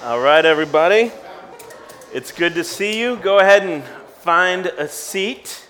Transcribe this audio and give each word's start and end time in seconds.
All 0.00 0.20
right, 0.20 0.44
everybody. 0.44 1.10
It's 2.14 2.30
good 2.30 2.54
to 2.54 2.62
see 2.62 3.00
you. 3.00 3.16
Go 3.16 3.40
ahead 3.40 3.64
and 3.64 3.82
find 4.20 4.66
a 4.66 4.86
seat. 4.86 5.66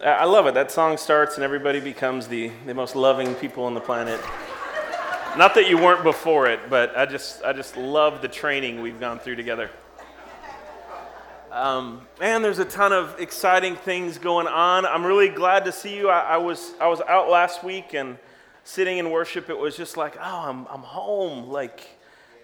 I 0.00 0.26
love 0.26 0.46
it. 0.46 0.54
That 0.54 0.70
song 0.70 0.96
starts 0.96 1.34
and 1.34 1.42
everybody 1.42 1.80
becomes 1.80 2.28
the, 2.28 2.52
the 2.66 2.72
most 2.72 2.94
loving 2.94 3.34
people 3.34 3.64
on 3.64 3.74
the 3.74 3.80
planet. 3.80 4.20
Not 5.36 5.56
that 5.56 5.68
you 5.68 5.76
weren't 5.76 6.04
before 6.04 6.46
it, 6.46 6.70
but 6.70 6.96
I 6.96 7.04
just, 7.04 7.42
I 7.42 7.52
just 7.52 7.76
love 7.76 8.22
the 8.22 8.28
training 8.28 8.80
we've 8.80 9.00
gone 9.00 9.18
through 9.18 9.36
together. 9.36 9.70
Um, 11.50 12.02
man, 12.20 12.42
there's 12.42 12.60
a 12.60 12.64
ton 12.64 12.92
of 12.92 13.18
exciting 13.18 13.74
things 13.74 14.18
going 14.18 14.46
on. 14.46 14.86
I'm 14.86 15.04
really 15.04 15.30
glad 15.30 15.64
to 15.64 15.72
see 15.72 15.96
you. 15.96 16.10
I, 16.10 16.20
I, 16.20 16.36
was, 16.36 16.74
I 16.80 16.86
was 16.86 17.00
out 17.08 17.28
last 17.28 17.64
week 17.64 17.92
and 17.92 18.18
sitting 18.62 18.98
in 18.98 19.10
worship. 19.10 19.50
It 19.50 19.58
was 19.58 19.76
just 19.76 19.96
like, 19.96 20.16
oh, 20.16 20.48
I'm, 20.48 20.68
I'm 20.68 20.82
home. 20.82 21.50
Like, 21.50 21.93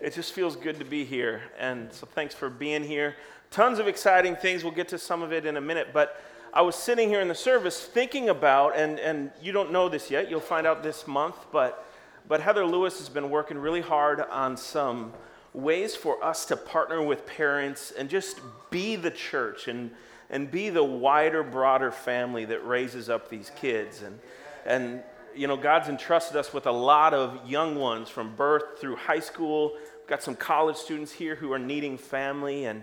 it 0.01 0.15
just 0.15 0.33
feels 0.33 0.57
good 0.57 0.79
to 0.79 0.85
be 0.85 1.05
here. 1.05 1.43
And 1.59 1.93
so 1.93 2.07
thanks 2.07 2.35
for 2.35 2.49
being 2.49 2.83
here. 2.85 3.17
Tons 3.51 3.79
of 3.79 3.89
exciting 3.89 4.37
things. 4.37 4.65
We'll 4.65 4.73
get 4.73 4.89
to 4.89 4.99
some 4.99 5.23
of 5.23 5.33
it 5.33 5.45
in 5.45 5.57
a 5.57 5.61
minute. 5.61 5.89
But 5.93 6.21
I 6.53 6.63
was 6.63 6.75
sitting 6.75 7.09
here 7.09 7.21
in 7.21 7.29
the 7.29 7.35
service 7.35 7.85
thinking 7.85 8.29
about, 8.29 8.77
and, 8.77 8.99
and 8.99 9.31
you 9.41 9.53
don't 9.53 9.71
know 9.71 9.89
this 9.89 10.11
yet, 10.11 10.31
you'll 10.31 10.41
find 10.41 10.67
out 10.67 10.83
this 10.83 11.07
month, 11.07 11.37
but, 11.53 11.87
but 12.27 12.41
Heather 12.41 12.65
Lewis 12.65 12.99
has 12.99 13.09
been 13.09 13.31
working 13.31 13.59
really 13.59 13.81
hard 13.81 14.21
on 14.21 14.57
some 14.57 15.13
ways 15.53 15.95
for 15.95 16.23
us 16.25 16.45
to 16.47 16.57
partner 16.57 17.03
with 17.03 17.27
parents 17.27 17.93
and 17.93 18.09
just 18.09 18.41
be 18.71 18.97
the 18.97 19.11
church 19.11 19.69
and, 19.69 19.91
and 20.29 20.51
be 20.51 20.71
the 20.71 20.83
wider, 20.83 21.43
broader 21.43 21.91
family 21.91 22.45
that 22.47 22.67
raises 22.67 23.09
up 23.09 23.29
these 23.29 23.51
kids. 23.57 24.03
And, 24.03 24.19
and, 24.65 25.03
you 25.35 25.47
know, 25.47 25.57
God's 25.57 25.89
entrusted 25.89 26.37
us 26.37 26.53
with 26.53 26.67
a 26.67 26.73
lot 26.73 27.15
of 27.15 27.49
young 27.49 27.77
ones 27.77 28.09
from 28.09 28.35
birth 28.35 28.81
through 28.81 28.97
high 28.97 29.21
school. 29.21 29.77
Got 30.11 30.25
some 30.25 30.35
college 30.35 30.75
students 30.75 31.13
here 31.13 31.37
who 31.37 31.53
are 31.53 31.59
needing 31.61 31.97
family, 31.97 32.65
and, 32.65 32.83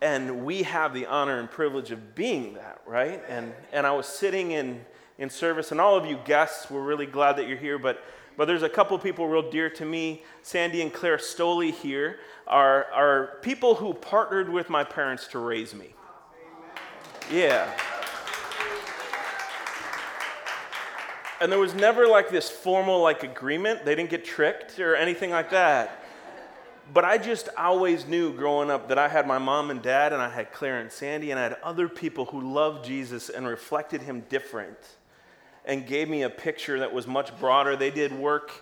and 0.00 0.44
we 0.44 0.62
have 0.62 0.94
the 0.94 1.04
honor 1.04 1.40
and 1.40 1.50
privilege 1.50 1.90
of 1.90 2.14
being 2.14 2.54
that, 2.54 2.80
right? 2.86 3.20
And, 3.28 3.52
and 3.72 3.84
I 3.84 3.90
was 3.90 4.06
sitting 4.06 4.52
in, 4.52 4.84
in 5.18 5.30
service, 5.30 5.72
and 5.72 5.80
all 5.80 5.96
of 5.96 6.06
you 6.06 6.16
guests, 6.24 6.70
we're 6.70 6.84
really 6.84 7.06
glad 7.06 7.38
that 7.38 7.48
you're 7.48 7.58
here, 7.58 7.76
but 7.76 8.04
but 8.36 8.46
there's 8.46 8.62
a 8.62 8.68
couple 8.68 8.96
people 8.98 9.28
real 9.28 9.50
dear 9.50 9.68
to 9.70 9.84
me. 9.84 10.22
Sandy 10.42 10.80
and 10.82 10.92
Claire 10.92 11.18
Stoley 11.18 11.72
here 11.72 12.18
are, 12.46 12.86
are 12.92 13.38
people 13.42 13.76
who 13.76 13.94
partnered 13.94 14.48
with 14.48 14.68
my 14.68 14.82
parents 14.82 15.28
to 15.28 15.38
raise 15.38 15.74
me. 15.74 15.94
Yeah. 17.32 17.68
And 21.40 21.50
there 21.50 21.60
was 21.60 21.74
never 21.74 22.06
like 22.06 22.30
this 22.30 22.50
formal 22.50 23.00
like 23.02 23.22
agreement. 23.22 23.84
They 23.84 23.94
didn't 23.94 24.10
get 24.10 24.24
tricked 24.24 24.80
or 24.80 24.96
anything 24.96 25.30
like 25.30 25.50
that. 25.50 26.03
But 26.92 27.04
I 27.04 27.16
just 27.18 27.48
always 27.56 28.06
knew 28.06 28.32
growing 28.34 28.70
up 28.70 28.88
that 28.88 28.98
I 28.98 29.08
had 29.08 29.26
my 29.26 29.38
mom 29.38 29.70
and 29.70 29.80
dad, 29.80 30.12
and 30.12 30.20
I 30.20 30.28
had 30.28 30.52
Claire 30.52 30.80
and 30.80 30.92
Sandy, 30.92 31.30
and 31.30 31.40
I 31.40 31.44
had 31.44 31.56
other 31.62 31.88
people 31.88 32.26
who 32.26 32.52
loved 32.52 32.84
Jesus 32.84 33.30
and 33.30 33.46
reflected 33.46 34.02
him 34.02 34.24
different 34.28 34.76
and 35.64 35.86
gave 35.86 36.10
me 36.10 36.22
a 36.22 36.30
picture 36.30 36.80
that 36.80 36.92
was 36.92 37.06
much 37.06 37.36
broader. 37.40 37.74
They 37.74 37.90
did 37.90 38.12
work. 38.12 38.52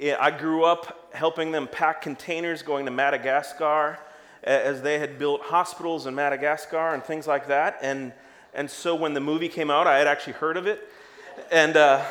I 0.00 0.30
grew 0.30 0.64
up 0.64 1.12
helping 1.14 1.50
them 1.50 1.66
pack 1.66 2.00
containers 2.02 2.62
going 2.62 2.84
to 2.84 2.92
Madagascar 2.92 3.98
as 4.44 4.82
they 4.82 4.98
had 4.98 5.18
built 5.18 5.40
hospitals 5.40 6.06
in 6.06 6.14
Madagascar 6.14 6.94
and 6.94 7.02
things 7.02 7.26
like 7.26 7.48
that. 7.48 7.78
And, 7.82 8.12
and 8.52 8.70
so 8.70 8.94
when 8.94 9.14
the 9.14 9.20
movie 9.20 9.48
came 9.48 9.70
out, 9.70 9.86
I 9.86 9.98
had 9.98 10.06
actually 10.06 10.34
heard 10.34 10.56
of 10.56 10.66
it. 10.66 10.88
And, 11.50 11.76
uh, 11.76 12.04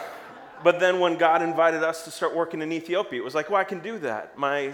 but 0.63 0.79
then 0.79 0.99
when 0.99 1.17
God 1.17 1.41
invited 1.41 1.83
us 1.83 2.03
to 2.03 2.11
start 2.11 2.35
working 2.35 2.61
in 2.61 2.71
Ethiopia, 2.71 3.21
it 3.21 3.23
was 3.23 3.35
like, 3.35 3.49
well, 3.49 3.61
I 3.61 3.65
can 3.65 3.79
do 3.79 3.97
that. 3.99 4.37
My, 4.37 4.73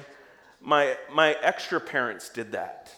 my, 0.62 0.98
my 1.12 1.36
extra 1.42 1.80
parents 1.80 2.30
did 2.30 2.52
that. 2.52 2.94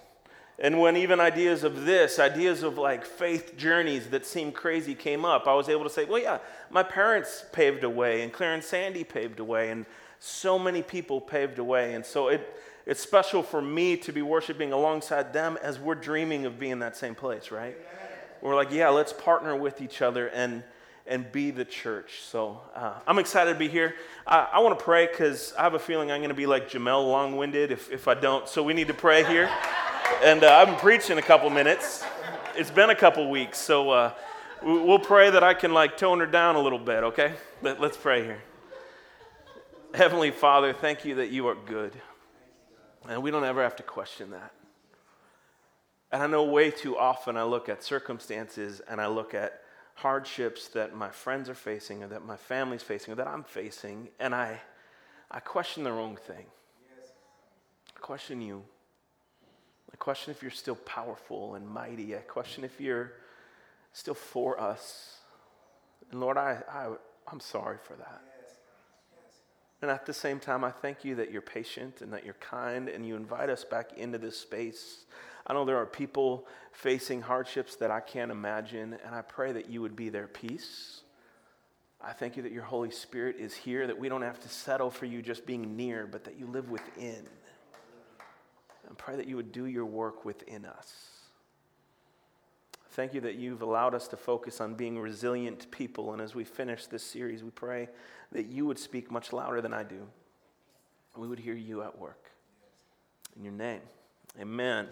And 0.60 0.80
when 0.80 0.96
even 0.96 1.20
ideas 1.20 1.64
of 1.64 1.86
this, 1.86 2.20
ideas 2.20 2.62
of 2.62 2.78
like 2.78 3.04
faith 3.04 3.58
journeys 3.58 4.08
that 4.08 4.26
seem 4.26 4.52
crazy 4.52 4.94
came 4.94 5.26
up, 5.26 5.48
I 5.48 5.56
was 5.56 5.70
able 5.70 5.84
to 5.84 5.90
say, 5.90 6.06
well, 6.06 6.22
yeah, 6.22 6.38
my 6.70 6.84
parents 6.84 7.44
paved 7.52 7.84
a 7.84 7.90
way, 7.90 8.22
and 8.22 8.32
Claire 8.32 8.54
and 8.54 8.64
Sandy 8.64 9.04
paved 9.04 9.40
a 9.40 9.44
way, 9.44 9.72
and 9.72 9.88
so 10.20 10.60
many 10.60 10.84
people 10.84 11.20
paved 11.20 11.58
a 11.58 11.64
way. 11.64 11.96
And 11.96 12.06
so 12.06 12.28
it, 12.28 12.62
it's 12.86 13.02
special 13.02 13.42
for 13.42 13.60
me 13.60 13.98
to 13.98 14.14
be 14.14 14.22
worshiping 14.22 14.72
alongside 14.72 15.34
them 15.34 15.58
as 15.64 15.80
we're 15.80 15.96
dreaming 15.96 16.46
of 16.46 16.60
being 16.60 16.78
that 16.80 16.96
same 16.96 17.16
place, 17.16 17.50
right? 17.50 17.76
We're 18.42 18.56
like, 18.56 18.72
yeah, 18.72 18.90
let's 18.90 19.14
partner 19.14 19.56
with 19.56 19.82
each 19.82 20.02
other 20.02 20.28
and, 20.28 20.64
and 21.08 21.32
be 21.32 21.52
the 21.52 21.66
church. 21.66 22.22
So 22.24 22.62
uh, 22.76 22.94
I'm 23.08 23.20
excited 23.20 23.54
to 23.54 23.60
be 23.60 23.68
here. 23.68 23.96
I, 24.26 24.50
I 24.54 24.60
want 24.60 24.78
to 24.78 24.84
pray 24.84 25.08
because 25.08 25.54
I 25.58 25.64
have 25.64 25.74
a 25.74 25.80
feeling 25.80 26.12
I'm 26.12 26.20
going 26.20 26.30
to 26.30 26.36
be 26.36 26.46
like 26.46 26.70
Jamel 26.70 27.08
long 27.08 27.38
winded 27.38 27.72
if, 27.72 27.92
if 27.92 28.08
I 28.08 28.14
don't. 28.14 28.48
So 28.48 28.64
we 28.64 28.74
need 28.74 28.88
to 28.88 28.94
pray 28.94 29.24
here 29.24 29.50
and 30.24 30.44
uh, 30.44 30.54
I've 30.54 30.68
been 30.68 30.78
preaching 30.78 31.18
a 31.18 31.22
couple 31.22 31.50
minutes. 31.50 32.04
It's 32.56 32.70
been 32.70 32.92
a 32.92 32.96
couple 32.96 33.30
weeks, 33.30 33.58
so 33.58 33.90
uh, 33.90 34.14
we'll 34.62 35.00
pray 35.00 35.32
that 35.32 35.44
I 35.44 35.56
can 35.56 35.74
like 35.74 35.98
tone 35.98 36.20
her 36.20 36.28
down 36.28 36.56
a 36.56 36.62
little 36.62 36.80
bit. 36.80 37.04
Okay, 37.04 37.34
Let, 37.62 37.82
let's 37.82 37.98
pray 37.98 38.24
here. 38.24 38.42
Heavenly 39.96 40.30
Father, 40.32 40.74
thank 40.74 41.06
you 41.06 41.16
that 41.16 41.32
you 41.32 41.48
are 41.48 41.56
good, 41.56 41.94
and 43.10 43.24
we 43.24 43.32
don't 43.32 43.44
ever 43.44 43.64
have 43.64 43.76
to 43.78 43.84
question 43.84 44.32
that. 44.32 44.54
And 46.12 46.22
I 46.22 46.28
know 46.28 46.44
way 46.44 46.70
too 46.70 46.98
often 46.98 47.36
I 47.36 47.44
look 47.44 47.68
at 47.68 47.84
circumstances 47.84 48.82
and 48.88 49.00
I 49.00 49.08
look 49.08 49.34
at 49.34 49.61
hardships 50.02 50.68
that 50.70 50.96
my 50.96 51.10
friends 51.10 51.48
are 51.48 51.56
facing 51.56 52.04
or 52.04 52.08
that 52.08 52.26
my 52.26 52.36
family's 52.36 52.82
facing 52.82 53.14
or 53.14 53.16
that 53.16 53.28
I'm 53.28 53.44
facing, 53.44 54.10
and 54.20 54.34
I, 54.34 54.60
I 55.30 55.40
question 55.40 55.84
the 55.84 55.92
wrong 55.92 56.18
thing. 56.18 56.46
I 57.96 58.00
question 58.00 58.42
you. 58.42 58.64
I 59.94 59.98
question 59.98 60.32
if 60.32 60.42
you're 60.42 60.50
still 60.50 60.76
powerful 60.76 61.56
and 61.56 61.68
mighty. 61.68 62.16
I 62.16 62.20
question 62.20 62.64
if 62.64 62.82
you're 62.82 63.14
still 63.94 64.16
for 64.16 64.60
us. 64.60 65.18
And 66.12 66.20
Lord, 66.20 66.38
I, 66.38 66.64
I, 66.72 66.88
I'm 67.32 67.40
sorry 67.40 67.78
for 67.84 67.94
that. 67.96 68.22
And 69.84 69.90
at 69.90 70.06
the 70.06 70.14
same 70.14 70.40
time, 70.40 70.64
I 70.64 70.72
thank 70.72 71.04
you 71.04 71.16
that 71.16 71.32
you're 71.32 71.42
patient 71.42 72.02
and 72.02 72.14
that 72.14 72.24
you're 72.24 72.36
kind 72.36 72.88
and 72.88 73.06
you 73.06 73.16
invite 73.16 73.50
us 73.50 73.64
back 73.64 73.98
into 73.98 74.18
this 74.18 74.38
space. 74.38 75.06
I 75.48 75.54
know 75.54 75.66
there 75.66 75.78
are 75.78 75.86
people 75.86 76.48
facing 76.72 77.22
hardships 77.22 77.76
that 77.78 77.92
I 77.92 78.00
can't 78.00 78.32
imagine, 78.32 78.98
and 79.06 79.16
I 79.16 79.22
pray 79.22 79.52
that 79.54 79.70
you 79.70 79.82
would 79.82 79.96
be 79.96 80.10
their 80.10 80.28
peace. 80.28 81.02
I 82.00 82.14
thank 82.14 82.38
you 82.38 82.44
that 82.44 82.52
your 82.52 82.64
Holy 82.64 82.92
Spirit 82.92 83.38
is 83.40 83.54
here, 83.54 83.86
that 83.88 84.00
we 84.00 84.10
don't 84.10 84.22
have 84.22 84.40
to 84.42 84.50
settle 84.50 84.90
for 84.90 85.06
you 85.06 85.22
just 85.22 85.46
being 85.46 85.76
near, 85.76 86.08
but 86.08 86.24
that 86.24 86.38
you 86.38 86.48
live 86.48 86.70
within 86.70 87.28
and 88.88 88.98
pray 88.98 89.16
that 89.16 89.28
you 89.28 89.38
would 89.38 89.52
do 89.52 89.68
your 89.68 89.86
work 89.86 90.26
within 90.26 90.66
us. 90.66 91.12
Thank 92.90 93.14
you 93.14 93.22
that 93.22 93.36
you've 93.36 93.62
allowed 93.62 93.96
us 93.96 94.10
to 94.10 94.18
focus 94.18 94.60
on 94.60 94.76
being 94.76 95.00
resilient 95.00 95.72
people. 95.72 96.12
And 96.12 96.22
as 96.22 96.36
we 96.36 96.44
finish 96.44 96.88
this 96.88 97.04
series, 97.04 97.42
we 97.42 97.52
pray 97.52 97.88
that 98.34 98.48
you 98.48 98.66
would 98.66 98.78
speak 98.78 99.10
much 99.10 99.32
louder 99.32 99.62
than 99.62 99.74
I 99.74 99.84
do. 99.84 100.08
We 101.16 101.28
would 101.30 101.40
hear 101.40 101.54
you 101.54 101.84
at 101.84 101.98
work. 101.98 102.32
In 103.38 103.46
your 103.46 103.54
name, 103.54 103.82
amen. 104.42 104.90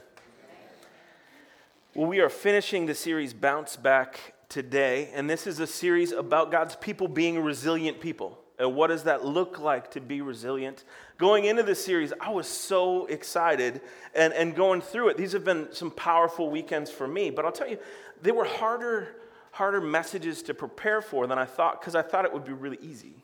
Well, 1.96 2.06
we 2.06 2.20
are 2.20 2.30
finishing 2.30 2.86
the 2.86 2.94
series 2.94 3.34
Bounce 3.34 3.76
Back 3.76 4.36
today, 4.48 5.10
and 5.16 5.28
this 5.28 5.48
is 5.48 5.60
a 5.60 5.66
series 5.66 6.12
about 6.12 6.52
God's 6.52 6.76
people 6.76 7.08
being 7.08 7.40
resilient 7.40 8.00
people. 8.00 8.38
And 8.60 8.76
what 8.76 8.88
does 8.88 9.06
that 9.06 9.26
look 9.26 9.58
like 9.58 9.90
to 9.92 10.00
be 10.00 10.22
resilient? 10.22 10.84
Going 11.18 11.46
into 11.46 11.64
this 11.64 11.84
series, 11.84 12.14
I 12.22 12.30
was 12.30 12.48
so 12.48 13.08
excited 13.08 13.82
and, 14.14 14.34
and 14.34 14.56
going 14.56 14.82
through 14.82 15.10
it. 15.10 15.18
These 15.18 15.32
have 15.32 15.44
been 15.44 15.70
some 15.72 15.90
powerful 15.90 16.52
weekends 16.52 16.92
for 16.92 17.08
me, 17.08 17.32
but 17.32 17.44
I'll 17.44 17.52
tell 17.52 17.68
you, 17.68 17.80
they 18.22 18.32
were 18.32 18.46
harder, 18.46 19.16
harder 19.50 19.82
messages 19.82 20.44
to 20.44 20.54
prepare 20.54 21.02
for 21.02 21.26
than 21.26 21.40
I 21.40 21.46
thought 21.46 21.82
because 21.82 21.96
I 21.96 22.04
thought 22.04 22.24
it 22.24 22.32
would 22.32 22.46
be 22.46 22.54
really 22.54 22.78
easy. 22.84 23.16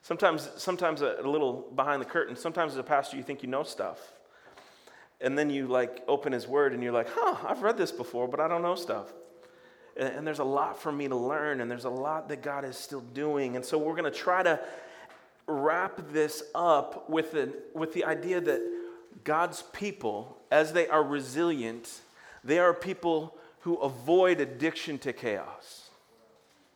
Sometimes, 0.00 0.48
sometimes 0.56 1.02
a, 1.02 1.16
a 1.20 1.28
little 1.28 1.70
behind 1.74 2.00
the 2.00 2.06
curtain, 2.06 2.36
sometimes 2.36 2.72
as 2.72 2.78
a 2.78 2.84
pastor, 2.84 3.18
you 3.18 3.22
think 3.22 3.42
you 3.42 3.50
know 3.50 3.64
stuff. 3.64 4.13
And 5.20 5.38
then 5.38 5.50
you 5.50 5.66
like 5.66 6.02
open 6.08 6.32
his 6.32 6.46
word 6.46 6.72
and 6.72 6.82
you're 6.82 6.92
like, 6.92 7.08
huh, 7.10 7.36
I've 7.48 7.62
read 7.62 7.78
this 7.78 7.92
before, 7.92 8.28
but 8.28 8.40
I 8.40 8.48
don't 8.48 8.62
know 8.62 8.74
stuff. 8.74 9.12
And, 9.96 10.08
and 10.08 10.26
there's 10.26 10.40
a 10.40 10.44
lot 10.44 10.80
for 10.80 10.92
me 10.92 11.08
to 11.08 11.16
learn, 11.16 11.60
and 11.60 11.70
there's 11.70 11.84
a 11.84 11.90
lot 11.90 12.28
that 12.28 12.42
God 12.42 12.64
is 12.64 12.76
still 12.76 13.00
doing. 13.00 13.56
And 13.56 13.64
so 13.64 13.78
we're 13.78 13.96
going 13.96 14.10
to 14.10 14.18
try 14.18 14.42
to 14.42 14.60
wrap 15.46 16.00
this 16.10 16.42
up 16.54 17.08
with 17.08 17.32
the, 17.32 17.52
with 17.74 17.92
the 17.92 18.04
idea 18.04 18.40
that 18.40 18.60
God's 19.22 19.62
people, 19.72 20.38
as 20.50 20.72
they 20.72 20.88
are 20.88 21.02
resilient, 21.02 22.00
they 22.42 22.58
are 22.58 22.74
people 22.74 23.36
who 23.60 23.76
avoid 23.76 24.40
addiction 24.40 24.98
to 24.98 25.12
chaos. 25.12 25.88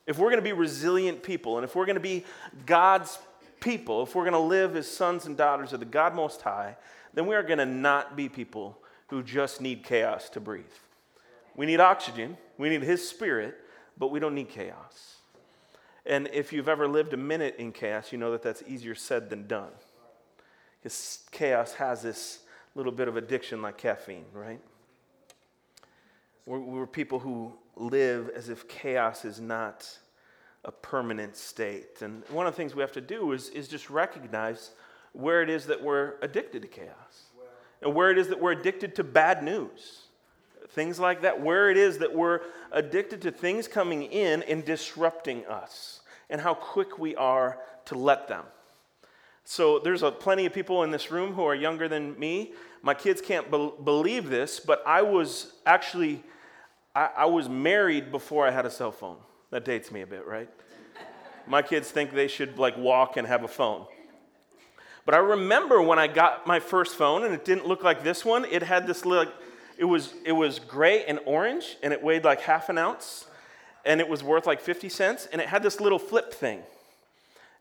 If 0.07 0.19
we're 0.19 0.31
going 0.31 0.43
to 0.43 0.43
be 0.43 0.53
resilient 0.53 1.23
people, 1.23 1.59
and 1.59 1.65
if 1.65 1.75
we're 1.75 1.85
going 1.85 1.97
to 1.97 2.01
be 2.01 2.25
God's 2.65 3.19
people, 3.61 4.05
if 4.05 4.15
we're 4.15 4.23
going 4.23 4.33
to 4.33 4.39
live 4.39 4.77
as 4.77 4.91
sons 4.91 5.27
and 5.27 5.37
daughters 5.37 5.73
of 5.73 5.81
the 5.81 5.87
God 5.87 6.15
Most 6.15 6.41
High, 6.41 6.77
then 7.15 7.27
we 7.27 7.35
are 7.35 7.43
going 7.43 7.59
to 7.59 7.67
not 7.67 8.17
be 8.17 8.29
people 8.29 8.79
who 9.09 9.23
just 9.23 9.61
need 9.61 9.83
chaos 9.83 10.29
to 10.31 10.41
breathe. 10.41 10.65
We 11.57 11.67
need 11.67 11.81
oxygen, 11.81 12.37
we 12.57 12.69
need 12.69 12.83
His 12.83 13.07
Spirit, 13.09 13.57
but 13.97 14.09
we 14.09 14.21
don't 14.21 14.35
need 14.35 14.49
chaos. 14.49 15.17
And 16.07 16.29
if 16.33 16.53
you've 16.53 16.69
ever 16.69 16.89
lived 16.89 17.13
a 17.13 17.17
minute 17.17 17.57
in 17.59 17.73
chaos, 17.73 18.13
you 18.13 18.19
know 18.19 18.33
that 18.33 18.43
that's 18.43 18.63
easier 18.67 18.95
said 18.95 19.29
than 19.29 19.47
done. 19.47 19.71
Because 20.81 21.27
chaos 21.31 21.75
has 21.75 22.03
this 22.03 22.41
little 22.75 22.93
bit 22.93 23.09
of 23.09 23.17
addiction 23.17 23.61
like 23.61 23.77
caffeine, 23.77 24.25
right? 24.33 24.61
We're, 26.47 26.61
we're 26.61 26.87
people 26.87 27.19
who 27.19 27.53
live 27.77 28.31
as 28.31 28.49
if 28.49 28.69
chaos 28.69 29.25
is 29.25 29.41
not 29.41 29.99
a 30.65 30.73
permanent 30.73 31.37
state. 31.37 32.01
And 32.01 32.23
one 32.31 32.47
of 32.47 32.55
the 32.55 32.57
things 32.57 32.75
we 32.75 32.83
have 32.83 32.93
to 32.93 33.01
do 33.01 33.33
is, 33.33 33.49
is 33.51 33.69
just 33.69 33.91
recognize 33.91 34.71
where 35.13 35.43
it 35.43 35.51
is 35.51 35.67
that 35.67 35.83
we're 35.83 36.15
addicted 36.23 36.63
to 36.63 36.69
chaos 36.69 37.29
and 37.83 37.95
where 37.95 38.11
it 38.11 38.19
is 38.19 38.29
that 38.29 38.41
we're 38.41 38.53
addicted 38.53 38.95
to 38.97 39.05
bad 39.05 39.43
news. 39.43 40.03
Things 40.71 40.99
like 40.99 41.23
that, 41.23 41.41
where 41.41 41.71
it 41.71 41.77
is 41.77 41.99
that 41.99 42.15
we're 42.15 42.41
addicted 42.73 43.23
to 43.23 43.31
things 43.31 43.67
coming 43.67 44.03
in 44.03 44.43
and 44.43 44.65
disrupting 44.65 45.47
us, 45.47 46.01
and 46.29 46.41
how 46.41 46.55
quick 46.55 46.99
we 46.99 47.17
are 47.17 47.59
to 47.87 47.95
let 47.95 48.29
them. 48.29 48.45
So, 49.45 49.79
there's 49.79 50.03
a, 50.03 50.11
plenty 50.11 50.45
of 50.45 50.53
people 50.53 50.83
in 50.83 50.91
this 50.91 51.11
room 51.11 51.33
who 51.33 51.43
are 51.45 51.55
younger 51.55 51.89
than 51.89 52.19
me. 52.19 52.53
My 52.83 52.93
kids 52.93 53.23
can't 53.23 53.51
be- 53.51 53.73
believe 53.83 54.29
this, 54.29 54.61
but 54.61 54.83
I 54.87 55.01
was 55.01 55.55
actually 55.65 56.23
I, 56.95 57.11
I 57.17 57.25
was 57.27 57.49
married 57.49 58.11
before 58.11 58.47
I 58.47 58.51
had 58.51 58.67
a 58.67 58.71
cell 58.71 58.93
phone. 58.93 59.17
That 59.51 59.65
dates 59.65 59.91
me 59.91 60.03
a 60.03 60.07
bit, 60.07 60.27
right? 60.27 60.51
my 61.47 61.63
kids 61.63 61.91
think 61.91 62.13
they 62.13 62.29
should 62.29 62.59
like 62.59 62.77
walk 62.77 63.17
and 63.17 63.27
have 63.27 63.43
a 63.43 63.49
phone. 63.49 63.87
But 65.09 65.15
I 65.15 65.21
remember 65.21 65.81
when 65.81 65.99
I 65.99 66.07
got 66.07 66.47
my 66.47 66.61
first 66.61 66.95
phone, 66.95 67.25
and 67.25 67.33
it 67.33 67.43
didn't 67.43 67.67
look 67.67 67.83
like 67.83 68.05
this 68.05 68.27
one. 68.27 68.45
It 68.45 68.63
had 68.63 68.87
this 68.87 69.07
little, 69.07 69.33
it 69.79 69.87
was, 69.87 70.13
it 70.23 70.33
was 70.33 70.59
gray 70.59 71.07
and 71.07 71.19
orange, 71.25 71.79
and 71.83 71.95
it 71.95 72.03
weighed 72.03 72.25
like 72.25 72.43
half 72.43 72.69
an 72.69 72.77
ounce, 72.77 73.27
and 73.87 74.03
it 74.03 74.09
was 74.11 74.23
worth 74.23 74.47
like 74.47 74.61
50 74.61 74.91
cents, 74.91 75.27
and 75.33 75.41
it 75.41 75.49
had 75.49 75.63
this 75.63 75.81
little 75.81 75.99
flip 75.99 76.35
thing. 76.35 76.61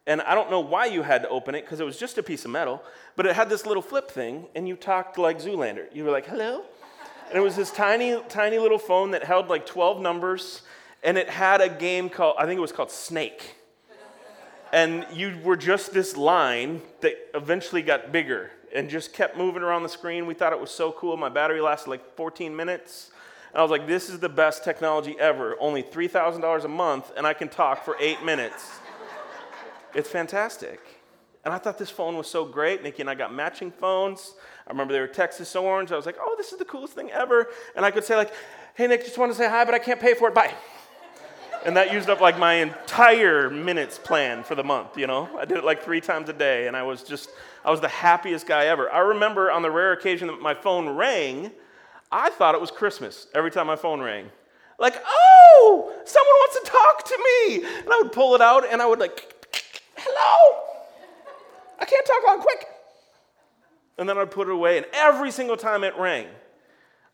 And 0.06 0.20
I 0.24 0.36
don't 0.36 0.52
know 0.52 0.60
why 0.60 0.88
you 0.88 1.04
had 1.04 1.22
to 1.22 1.30
open 1.30 1.56
it, 1.56 1.62
because 1.62 1.80
it 1.80 1.86
was 1.86 1.98
just 1.98 2.18
a 2.18 2.22
piece 2.22 2.44
of 2.44 2.52
metal, 2.52 2.84
but 3.16 3.26
it 3.26 3.34
had 3.34 3.48
this 3.48 3.66
little 3.66 3.82
flip 3.82 4.12
thing, 4.12 4.48
and 4.54 4.68
you 4.68 4.76
talked 4.76 5.18
like 5.18 5.40
Zoolander. 5.40 5.86
You 5.96 6.04
were 6.04 6.12
like, 6.12 6.26
hello? 6.26 6.66
And 7.30 7.38
it 7.38 7.42
was 7.42 7.56
this 7.56 7.72
tiny, 7.72 8.22
tiny 8.28 8.60
little 8.60 8.78
phone 8.78 9.12
that 9.12 9.24
held 9.24 9.48
like 9.48 9.66
12 9.66 10.02
numbers, 10.02 10.64
and 11.02 11.18
it 11.18 11.30
had 11.30 11.62
a 11.62 11.70
game 11.70 12.10
called, 12.10 12.36
I 12.38 12.46
think 12.46 12.58
it 12.58 12.62
was 12.62 12.74
called 12.74 12.92
Snake 12.92 13.56
and 14.74 15.06
you 15.14 15.40
were 15.44 15.56
just 15.58 15.94
this 15.94 16.18
line 16.18 16.82
that 17.02 17.16
eventually 17.34 17.82
got 17.82 18.12
bigger 18.12 18.52
and 18.74 18.90
just 18.90 19.14
kept 19.14 19.38
moving 19.38 19.64
around 19.64 19.84
the 19.84 19.90
screen. 19.90 20.26
We 20.26 20.34
thought 20.34 20.54
it 20.54 20.60
was 20.60 20.72
so 20.72 20.92
cool. 20.92 21.16
My 21.18 21.30
battery 21.30 21.62
lasted 21.62 21.90
like 21.90 22.16
14 22.16 22.56
minutes. 22.56 23.12
And 23.52 23.60
I 23.60 23.62
was 23.62 23.72
like, 23.72 23.88
this 23.88 24.10
is 24.10 24.20
the 24.20 24.30
best 24.30 24.64
technology 24.64 25.16
ever. 25.20 25.56
Only 25.60 25.84
$3,000 25.84 26.64
a 26.64 26.68
month, 26.68 27.12
and 27.16 27.26
I 27.26 27.34
can 27.34 27.48
talk 27.48 27.86
for 27.86 27.96
eight 28.00 28.24
minutes. 28.24 28.80
it's 29.96 30.10
fantastic. 30.10 30.82
And 31.46 31.54
I 31.54 31.58
thought 31.58 31.78
this 31.78 31.90
phone 31.90 32.18
was 32.18 32.28
so 32.28 32.44
great. 32.44 32.84
Nikki 32.84 33.02
and 33.02 33.10
I 33.10 33.16
got 33.16 33.34
matching 33.34 33.72
phones. 33.72 34.34
I 34.68 34.72
remember 34.72 34.94
they 34.94 35.00
were 35.00 35.08
Texas 35.08 35.56
Orange. 35.56 35.94
I 35.94 35.96
was 35.96 36.06
like, 36.06 36.18
oh, 36.20 36.36
this 36.38 36.52
is 36.52 36.60
the 36.60 36.66
coolest 36.66 36.94
thing 36.94 37.10
ever. 37.12 37.48
And 37.76 37.86
I 37.86 37.92
could 37.92 38.04
say, 38.04 38.18
like, 38.18 38.34
hey, 38.76 38.86
Nick, 38.88 39.06
just 39.06 39.18
want 39.18 39.32
to 39.32 39.38
say 39.38 39.50
hi, 39.50 39.64
but 39.64 39.74
I 39.74 39.80
can't 39.80 40.00
pay 40.00 40.14
for 40.14 40.28
it. 40.28 40.36
Bye. 40.36 40.54
And 41.66 41.76
that 41.76 41.92
used 41.92 42.10
up 42.10 42.22
like 42.22 42.40
my 42.40 42.56
entire 42.56 43.50
minutes 43.50 43.98
plan 43.98 44.44
for 44.44 44.56
the 44.56 44.64
month, 44.64 44.98
you 44.98 45.08
know? 45.08 45.30
I 45.38 45.46
did 45.46 45.58
it 45.58 45.64
like 45.64 45.84
three 45.84 46.02
times 46.02 46.30
a 46.30 46.34
day, 46.34 46.68
and 46.68 46.78
I 46.78 46.84
was 46.84 47.04
just, 47.04 47.30
I 47.66 47.72
was 47.72 47.82
the 47.82 47.88
happiest 47.88 48.48
guy 48.48 48.68
ever. 48.68 48.92
I 48.92 49.00
remember 49.00 49.52
on 49.52 49.62
the 49.62 49.72
rare 49.72 49.92
occasion 49.92 50.28
that 50.28 50.42
my 50.42 50.54
phone 50.54 50.90
rang, 50.90 51.52
I 52.12 52.30
thought 52.30 52.56
it 52.56 52.62
was 52.62 52.72
Christmas 52.72 53.28
every 53.36 53.52
time 53.52 53.68
my 53.68 53.76
phone 53.76 54.00
rang. 54.00 54.30
Like, 54.80 54.96
oh, 55.06 55.94
someone 56.06 56.34
wants 56.34 56.60
to 56.60 56.72
talk 56.72 57.06
to 57.06 57.18
me. 57.18 57.66
And 57.80 57.92
I 57.92 58.00
would 58.04 58.12
pull 58.12 58.36
it 58.36 58.42
out 58.42 58.64
and 58.72 58.82
I 58.82 58.86
would 58.86 59.00
like, 59.00 59.34
hello, 59.98 60.62
I 61.80 61.86
can't 61.86 62.06
talk 62.06 62.24
long, 62.26 62.42
quick. 62.42 62.66
And 63.98 64.08
then 64.08 64.18
I'd 64.18 64.32
put 64.32 64.48
it 64.48 64.54
away, 64.54 64.78
and 64.78 64.86
every 64.94 65.32
single 65.32 65.58
time 65.58 65.84
it 65.84 65.98
rang, 65.98 66.28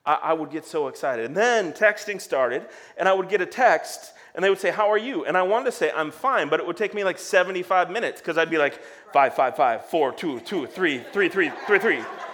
I, 0.06 0.16
I 0.16 0.34
would 0.34 0.52
get 0.52 0.66
so 0.66 0.90
excited. 0.90 1.26
And 1.26 1.36
then 1.36 1.72
texting 1.72 2.20
started, 2.20 2.66
and 2.98 3.08
I 3.08 3.14
would 3.14 3.30
get 3.30 3.40
a 3.40 3.46
text 3.46 4.12
and 4.36 4.44
they 4.44 4.50
would 4.50 4.60
say, 4.60 4.72
How 4.72 4.92
are 4.92 4.98
you? 4.98 5.26
And 5.26 5.38
I 5.38 5.44
wanted 5.44 5.66
to 5.66 5.72
say, 5.72 5.92
I'm 5.96 6.12
fine, 6.12 6.50
but 6.50 6.60
it 6.60 6.66
would 6.66 6.78
take 6.78 6.94
me 6.94 7.04
like 7.04 7.20
75 7.20 7.90
minutes 7.90 8.22
because 8.22 8.38
I'd 8.38 8.50
be 8.50 8.58
like, 8.58 8.82
5, 9.14 9.36
5, 9.36 9.56
5, 9.56 9.86
4, 9.86 10.12
2, 10.12 10.40
2, 10.40 10.68
3, 10.68 11.00
3, 11.00 11.30
3, 11.30 11.50
3, 11.50 11.80
3, 11.80 11.80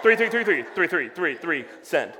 3, 0.02 0.16
3, 0.16 0.16
3, 0.16 0.44
3, 0.44 0.62
3, 0.62 0.84
3, 0.84 1.08
3, 1.08 1.34
3, 1.34 1.64
send. 1.82 2.12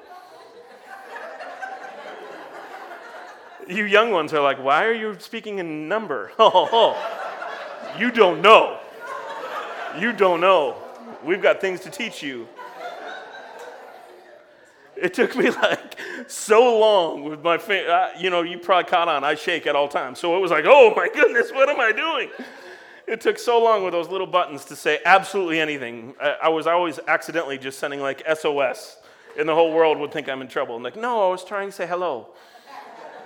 You 3.69 3.85
young 3.85 4.11
ones 4.11 4.33
are 4.35 4.43
like, 4.43 4.63
Why 4.63 4.85
are 4.85 4.93
you 4.93 5.17
speaking 5.19 5.59
in 5.59 5.89
number? 5.89 6.33
Oh, 6.39 6.69
oh. 6.73 7.97
you 7.99 8.11
don't 8.11 8.43
know. 8.43 8.81
You 9.99 10.13
don't 10.13 10.41
know. 10.41 10.77
We've 11.25 11.43
got 11.43 11.61
things 11.61 11.81
to 11.81 11.91
teach 11.91 12.23
you. 12.23 12.49
It 15.01 15.15
took 15.15 15.35
me 15.35 15.51
like 15.63 15.99
so 16.27 16.79
long 16.79 17.25
with 17.25 17.43
my 17.43 17.59
finger. 17.59 18.11
You 18.19 18.31
know, 18.31 18.43
you 18.43 18.59
probably 18.59 18.89
caught 18.89 19.09
on. 19.09 19.25
I 19.25 19.35
shake 19.35 19.67
at 19.67 19.75
all 19.75 19.89
times. 19.89 20.19
So 20.19 20.37
it 20.37 20.41
was 20.41 20.51
like, 20.51 20.65
oh 20.67 20.93
my 20.95 21.09
goodness, 21.13 21.51
what 21.51 21.69
am 21.69 21.81
I 21.81 21.93
doing? 21.93 22.31
It 23.07 23.21
took 23.21 23.39
so 23.39 23.63
long 23.63 23.83
with 23.83 23.93
those 23.93 24.09
little 24.09 24.27
buttons 24.27 24.65
to 24.67 24.77
say 24.77 25.01
absolutely 25.05 25.59
anything. 25.59 26.15
I, 26.21 26.37
I 26.45 26.49
was 26.49 26.67
always 26.67 27.01
accidentally 27.09 27.59
just 27.59 27.79
sending 27.79 28.01
like 28.01 28.23
SOS, 28.33 28.99
and 29.39 29.49
the 29.49 29.55
whole 29.55 29.73
world 29.73 29.99
would 29.99 30.13
think 30.13 30.29
I'm 30.29 30.43
in 30.43 30.49
trouble. 30.49 30.77
I'm 30.77 30.83
like, 30.83 30.97
no, 30.97 31.27
I 31.27 31.31
was 31.31 31.45
trying 31.45 31.69
to 31.69 31.73
say 31.73 31.87
hello. 31.87 32.29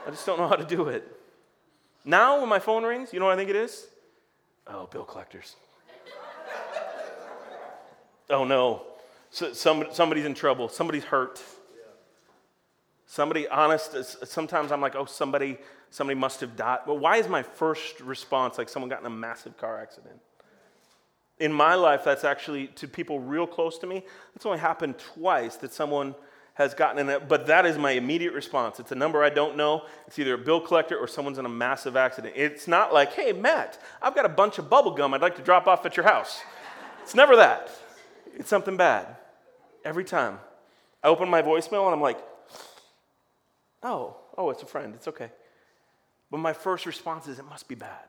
I 0.06 0.10
just 0.10 0.24
don't 0.24 0.38
know 0.38 0.48
how 0.48 0.56
to 0.56 0.64
do 0.64 0.88
it. 0.88 1.10
Now, 2.04 2.40
when 2.40 2.48
my 2.48 2.58
phone 2.58 2.84
rings, 2.84 3.12
you 3.12 3.20
know 3.20 3.26
what 3.26 3.32
I 3.32 3.36
think 3.36 3.50
it 3.50 3.56
is? 3.56 3.86
Oh, 4.66 4.86
bill 4.86 5.04
collectors. 5.04 5.56
oh 8.30 8.44
no, 8.44 8.82
so, 9.30 9.52
somebody, 9.52 9.92
somebody's 9.92 10.24
in 10.24 10.34
trouble. 10.34 10.68
Somebody's 10.68 11.04
hurt. 11.04 11.42
Somebody 13.14 13.46
honest, 13.46 14.26
sometimes 14.26 14.72
I'm 14.72 14.80
like, 14.80 14.96
oh, 14.96 15.04
somebody, 15.04 15.58
somebody 15.90 16.18
must 16.18 16.40
have 16.40 16.56
died. 16.56 16.80
But 16.84 16.96
why 16.96 17.18
is 17.18 17.28
my 17.28 17.44
first 17.44 18.00
response 18.00 18.58
like 18.58 18.68
someone 18.68 18.90
got 18.90 18.98
in 18.98 19.06
a 19.06 19.10
massive 19.10 19.56
car 19.56 19.80
accident? 19.80 20.16
In 21.38 21.52
my 21.52 21.76
life, 21.76 22.02
that's 22.02 22.24
actually 22.24 22.66
to 22.74 22.88
people 22.88 23.20
real 23.20 23.46
close 23.46 23.78
to 23.78 23.86
me, 23.86 24.02
that's 24.34 24.44
only 24.44 24.58
happened 24.58 24.98
twice 24.98 25.54
that 25.58 25.72
someone 25.72 26.16
has 26.54 26.74
gotten 26.74 26.98
in 26.98 27.08
it, 27.08 27.28
but 27.28 27.46
that 27.46 27.64
is 27.66 27.78
my 27.78 27.92
immediate 27.92 28.32
response. 28.32 28.80
It's 28.80 28.90
a 28.90 28.96
number 28.96 29.22
I 29.22 29.30
don't 29.30 29.56
know. 29.56 29.84
It's 30.08 30.18
either 30.18 30.34
a 30.34 30.38
bill 30.38 30.60
collector 30.60 30.98
or 30.98 31.06
someone's 31.06 31.38
in 31.38 31.46
a 31.46 31.48
massive 31.48 31.94
accident. 31.94 32.34
It's 32.36 32.66
not 32.66 32.92
like, 32.92 33.12
hey, 33.12 33.32
Matt, 33.32 33.80
I've 34.02 34.16
got 34.16 34.24
a 34.24 34.28
bunch 34.28 34.58
of 34.58 34.68
bubble 34.68 34.90
gum 34.90 35.14
I'd 35.14 35.22
like 35.22 35.36
to 35.36 35.42
drop 35.42 35.68
off 35.68 35.86
at 35.86 35.96
your 35.96 36.04
house. 36.04 36.42
It's 37.04 37.14
never 37.14 37.36
that. 37.36 37.70
It's 38.34 38.48
something 38.48 38.76
bad. 38.76 39.06
Every 39.84 40.02
time. 40.02 40.40
I 41.00 41.06
open 41.06 41.28
my 41.28 41.42
voicemail 41.42 41.84
and 41.84 41.94
I'm 41.94 42.00
like, 42.00 42.18
Oh, 43.84 44.16
oh, 44.38 44.50
it's 44.50 44.62
a 44.62 44.66
friend. 44.66 44.94
It's 44.94 45.06
okay. 45.08 45.30
But 46.30 46.38
my 46.38 46.54
first 46.54 46.86
response 46.86 47.28
is, 47.28 47.38
it 47.38 47.44
must 47.44 47.68
be 47.68 47.74
bad. 47.74 48.04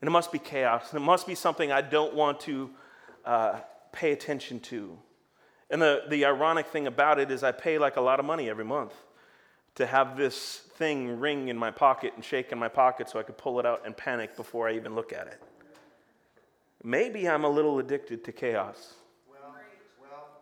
And 0.00 0.08
it 0.08 0.10
must 0.10 0.30
be 0.30 0.38
chaos. 0.38 0.92
And 0.92 1.00
it 1.00 1.04
must 1.04 1.26
be 1.26 1.34
something 1.34 1.72
I 1.72 1.80
don't 1.80 2.14
want 2.14 2.40
to 2.40 2.70
uh, 3.24 3.60
pay 3.90 4.12
attention 4.12 4.60
to. 4.60 4.98
And 5.70 5.80
the, 5.80 6.02
the 6.08 6.26
ironic 6.26 6.66
thing 6.66 6.86
about 6.86 7.18
it 7.18 7.30
is, 7.30 7.42
I 7.42 7.52
pay 7.52 7.78
like 7.78 7.96
a 7.96 8.00
lot 8.00 8.20
of 8.20 8.26
money 8.26 8.50
every 8.50 8.64
month 8.64 8.92
to 9.76 9.86
have 9.86 10.18
this 10.18 10.58
thing 10.74 11.18
ring 11.18 11.48
in 11.48 11.56
my 11.56 11.70
pocket 11.70 12.12
and 12.14 12.22
shake 12.22 12.52
in 12.52 12.58
my 12.58 12.68
pocket 12.68 13.08
so 13.08 13.18
I 13.18 13.22
could 13.22 13.38
pull 13.38 13.58
it 13.58 13.64
out 13.64 13.82
and 13.86 13.96
panic 13.96 14.36
before 14.36 14.68
I 14.68 14.74
even 14.74 14.94
look 14.94 15.14
at 15.14 15.26
it. 15.26 15.40
Maybe 16.84 17.28
I'm 17.28 17.44
a 17.44 17.48
little 17.48 17.78
addicted 17.78 18.24
to 18.24 18.32
chaos. 18.32 18.94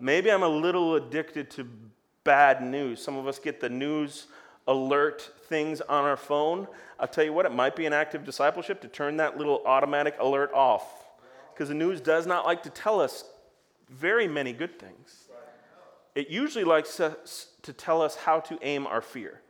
Maybe 0.00 0.32
I'm 0.32 0.42
a 0.42 0.48
little 0.48 0.96
addicted 0.96 1.50
to 1.52 1.68
bad 2.24 2.62
news. 2.62 3.02
Some 3.02 3.16
of 3.16 3.28
us 3.28 3.38
get 3.38 3.60
the 3.60 3.68
news 3.68 4.26
alert 4.70 5.32
things 5.48 5.80
on 5.80 6.04
our 6.04 6.16
phone. 6.16 6.66
I'll 6.98 7.08
tell 7.08 7.24
you 7.24 7.32
what, 7.32 7.44
it 7.44 7.52
might 7.52 7.74
be 7.74 7.86
an 7.86 7.92
active 7.92 8.24
discipleship 8.24 8.80
to 8.82 8.88
turn 8.88 9.16
that 9.16 9.36
little 9.36 9.62
automatic 9.66 10.14
alert 10.20 10.52
off. 10.54 10.84
Because 11.52 11.68
the 11.68 11.74
news 11.74 12.00
does 12.00 12.26
not 12.26 12.46
like 12.46 12.62
to 12.62 12.70
tell 12.70 13.00
us 13.00 13.24
very 13.90 14.28
many 14.28 14.52
good 14.52 14.78
things. 14.78 15.28
It 16.14 16.30
usually 16.30 16.64
likes 16.64 16.96
to, 16.96 17.16
to 17.62 17.72
tell 17.72 18.00
us 18.00 18.14
how 18.14 18.40
to 18.40 18.58
aim 18.62 18.86
our 18.86 19.02
fear. 19.02 19.40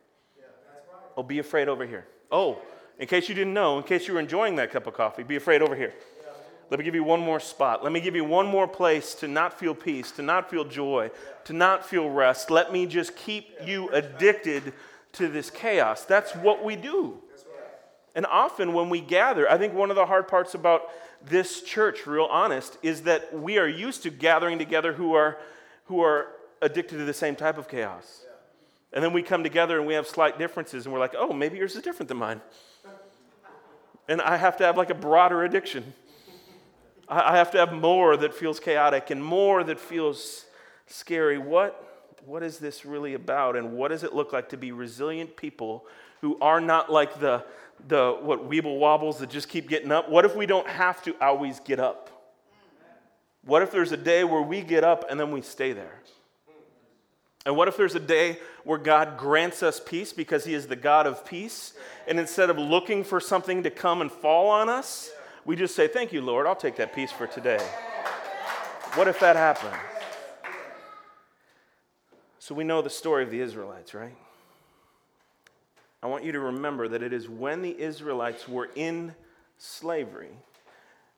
Oh, 1.16 1.22
be 1.22 1.38
afraid 1.38 1.68
over 1.68 1.86
here. 1.86 2.06
Oh, 2.32 2.58
in 2.98 3.06
case 3.06 3.28
you 3.28 3.34
didn't 3.34 3.54
know, 3.54 3.76
in 3.76 3.84
case 3.84 4.08
you 4.08 4.14
were 4.14 4.20
enjoying 4.20 4.56
that 4.56 4.70
cup 4.70 4.86
of 4.86 4.94
coffee, 4.94 5.22
be 5.22 5.36
afraid 5.36 5.60
over 5.60 5.76
here. 5.76 5.92
Let 6.70 6.78
me 6.78 6.84
give 6.84 6.94
you 6.94 7.02
one 7.02 7.20
more 7.20 7.40
spot. 7.40 7.82
Let 7.82 7.92
me 7.92 8.00
give 8.00 8.14
you 8.14 8.24
one 8.24 8.46
more 8.46 8.68
place 8.68 9.14
to 9.16 9.28
not 9.28 9.58
feel 9.58 9.74
peace, 9.74 10.12
to 10.12 10.22
not 10.22 10.48
feel 10.48 10.64
joy, 10.64 11.10
to 11.44 11.52
not 11.52 11.84
feel 11.84 12.08
rest. 12.08 12.48
Let 12.48 12.72
me 12.72 12.86
just 12.86 13.16
keep 13.16 13.48
you 13.64 13.88
addicted 13.90 14.72
to 15.12 15.28
this 15.28 15.50
chaos. 15.50 16.04
That's 16.04 16.34
what 16.34 16.64
we 16.64 16.76
do. 16.76 17.18
And 18.14 18.26
often 18.26 18.72
when 18.72 18.90
we 18.90 19.00
gather, 19.00 19.50
I 19.50 19.56
think 19.56 19.72
one 19.72 19.90
of 19.90 19.96
the 19.96 20.06
hard 20.06 20.26
parts 20.26 20.54
about 20.54 20.82
this 21.24 21.62
church, 21.62 22.06
real 22.06 22.24
honest, 22.24 22.76
is 22.82 23.02
that 23.02 23.32
we 23.32 23.58
are 23.58 23.68
used 23.68 24.02
to 24.02 24.10
gathering 24.10 24.58
together 24.58 24.92
who 24.92 25.14
are, 25.14 25.38
who 25.84 26.02
are 26.02 26.28
addicted 26.60 26.98
to 26.98 27.04
the 27.04 27.14
same 27.14 27.36
type 27.36 27.56
of 27.56 27.68
chaos. 27.68 28.24
And 28.92 29.04
then 29.04 29.12
we 29.12 29.22
come 29.22 29.44
together 29.44 29.78
and 29.78 29.86
we 29.86 29.94
have 29.94 30.08
slight 30.08 30.38
differences, 30.38 30.86
and 30.86 30.92
we're 30.92 30.98
like, 30.98 31.14
oh, 31.16 31.32
maybe 31.32 31.58
yours 31.58 31.76
is 31.76 31.82
different 31.82 32.08
than 32.08 32.18
mine. 32.18 32.40
And 34.08 34.20
I 34.20 34.36
have 34.36 34.56
to 34.56 34.64
have 34.64 34.76
like 34.76 34.90
a 34.90 34.94
broader 34.94 35.44
addiction. 35.44 35.94
I 37.08 37.36
have 37.36 37.50
to 37.52 37.58
have 37.58 37.72
more 37.72 38.16
that 38.16 38.34
feels 38.34 38.58
chaotic 38.58 39.10
and 39.10 39.22
more 39.22 39.62
that 39.64 39.78
feels 39.78 40.46
scary. 40.86 41.38
What, 41.38 41.89
what 42.26 42.42
is 42.42 42.58
this 42.58 42.84
really 42.84 43.14
about? 43.14 43.56
And 43.56 43.72
what 43.72 43.88
does 43.88 44.04
it 44.04 44.14
look 44.14 44.32
like 44.32 44.48
to 44.50 44.56
be 44.56 44.72
resilient 44.72 45.36
people 45.36 45.86
who 46.20 46.38
are 46.40 46.60
not 46.60 46.90
like 46.90 47.20
the, 47.20 47.44
the 47.88 48.16
what 48.20 48.48
weeble 48.48 48.78
wobbles 48.78 49.18
that 49.18 49.30
just 49.30 49.48
keep 49.48 49.68
getting 49.68 49.92
up? 49.92 50.08
What 50.08 50.24
if 50.24 50.36
we 50.36 50.46
don't 50.46 50.68
have 50.68 51.02
to 51.04 51.14
always 51.20 51.60
get 51.60 51.80
up? 51.80 52.10
What 53.44 53.62
if 53.62 53.70
there's 53.70 53.92
a 53.92 53.96
day 53.96 54.24
where 54.24 54.42
we 54.42 54.60
get 54.60 54.84
up 54.84 55.04
and 55.08 55.18
then 55.18 55.30
we 55.30 55.42
stay 55.42 55.72
there? 55.72 56.00
And 57.46 57.56
what 57.56 57.68
if 57.68 57.76
there's 57.76 57.94
a 57.94 58.00
day 58.00 58.38
where 58.64 58.78
God 58.78 59.16
grants 59.16 59.62
us 59.62 59.80
peace 59.80 60.12
because 60.12 60.44
He 60.44 60.52
is 60.52 60.66
the 60.66 60.76
God 60.76 61.06
of 61.06 61.24
peace? 61.24 61.72
And 62.06 62.20
instead 62.20 62.50
of 62.50 62.58
looking 62.58 63.02
for 63.02 63.18
something 63.18 63.62
to 63.62 63.70
come 63.70 64.02
and 64.02 64.12
fall 64.12 64.50
on 64.50 64.68
us, 64.68 65.10
we 65.46 65.56
just 65.56 65.74
say, 65.74 65.88
Thank 65.88 66.12
you, 66.12 66.20
Lord, 66.20 66.46
I'll 66.46 66.54
take 66.54 66.76
that 66.76 66.94
peace 66.94 67.10
for 67.10 67.26
today. 67.26 67.64
What 68.94 69.08
if 69.08 69.20
that 69.20 69.36
happened? 69.36 69.89
So 72.50 72.56
we 72.56 72.64
know 72.64 72.82
the 72.82 72.90
story 72.90 73.22
of 73.22 73.30
the 73.30 73.40
Israelites, 73.40 73.94
right? 73.94 74.16
I 76.02 76.08
want 76.08 76.24
you 76.24 76.32
to 76.32 76.40
remember 76.40 76.88
that 76.88 77.00
it 77.00 77.12
is 77.12 77.28
when 77.28 77.62
the 77.62 77.80
Israelites 77.80 78.48
were 78.48 78.68
in 78.74 79.14
slavery 79.58 80.32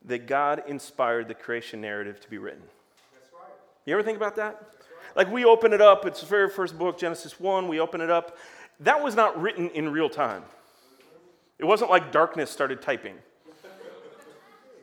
that 0.05 0.27
God 0.27 0.65
inspired 0.69 1.29
the 1.29 1.35
creation 1.35 1.81
narrative 1.81 2.21
to 2.21 2.29
be 2.29 2.37
written. 2.37 2.61
You 3.87 3.95
ever 3.95 4.03
think 4.03 4.19
about 4.19 4.37
that? 4.37 4.75
Like 5.17 5.33
we 5.33 5.47
open 5.47 5.73
it 5.73 5.81
up, 5.81 6.05
it's 6.05 6.21
the 6.21 6.27
very 6.27 6.51
first 6.51 6.79
book, 6.79 6.99
Genesis 6.99 7.41
1, 7.41 7.67
we 7.67 7.81
open 7.81 8.03
it 8.03 8.11
up. 8.11 8.37
That 8.81 9.03
was 9.03 9.15
not 9.15 9.41
written 9.41 9.71
in 9.71 9.89
real 9.89 10.11
time. 10.11 10.43
It 11.59 11.65
wasn't 11.65 11.89
like 11.89 12.13
darkness 12.13 12.51
started 12.51 12.83
typing. 12.83 13.15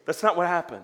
That's 0.08 0.24
not 0.24 0.36
what 0.36 0.48
happened. 0.48 0.84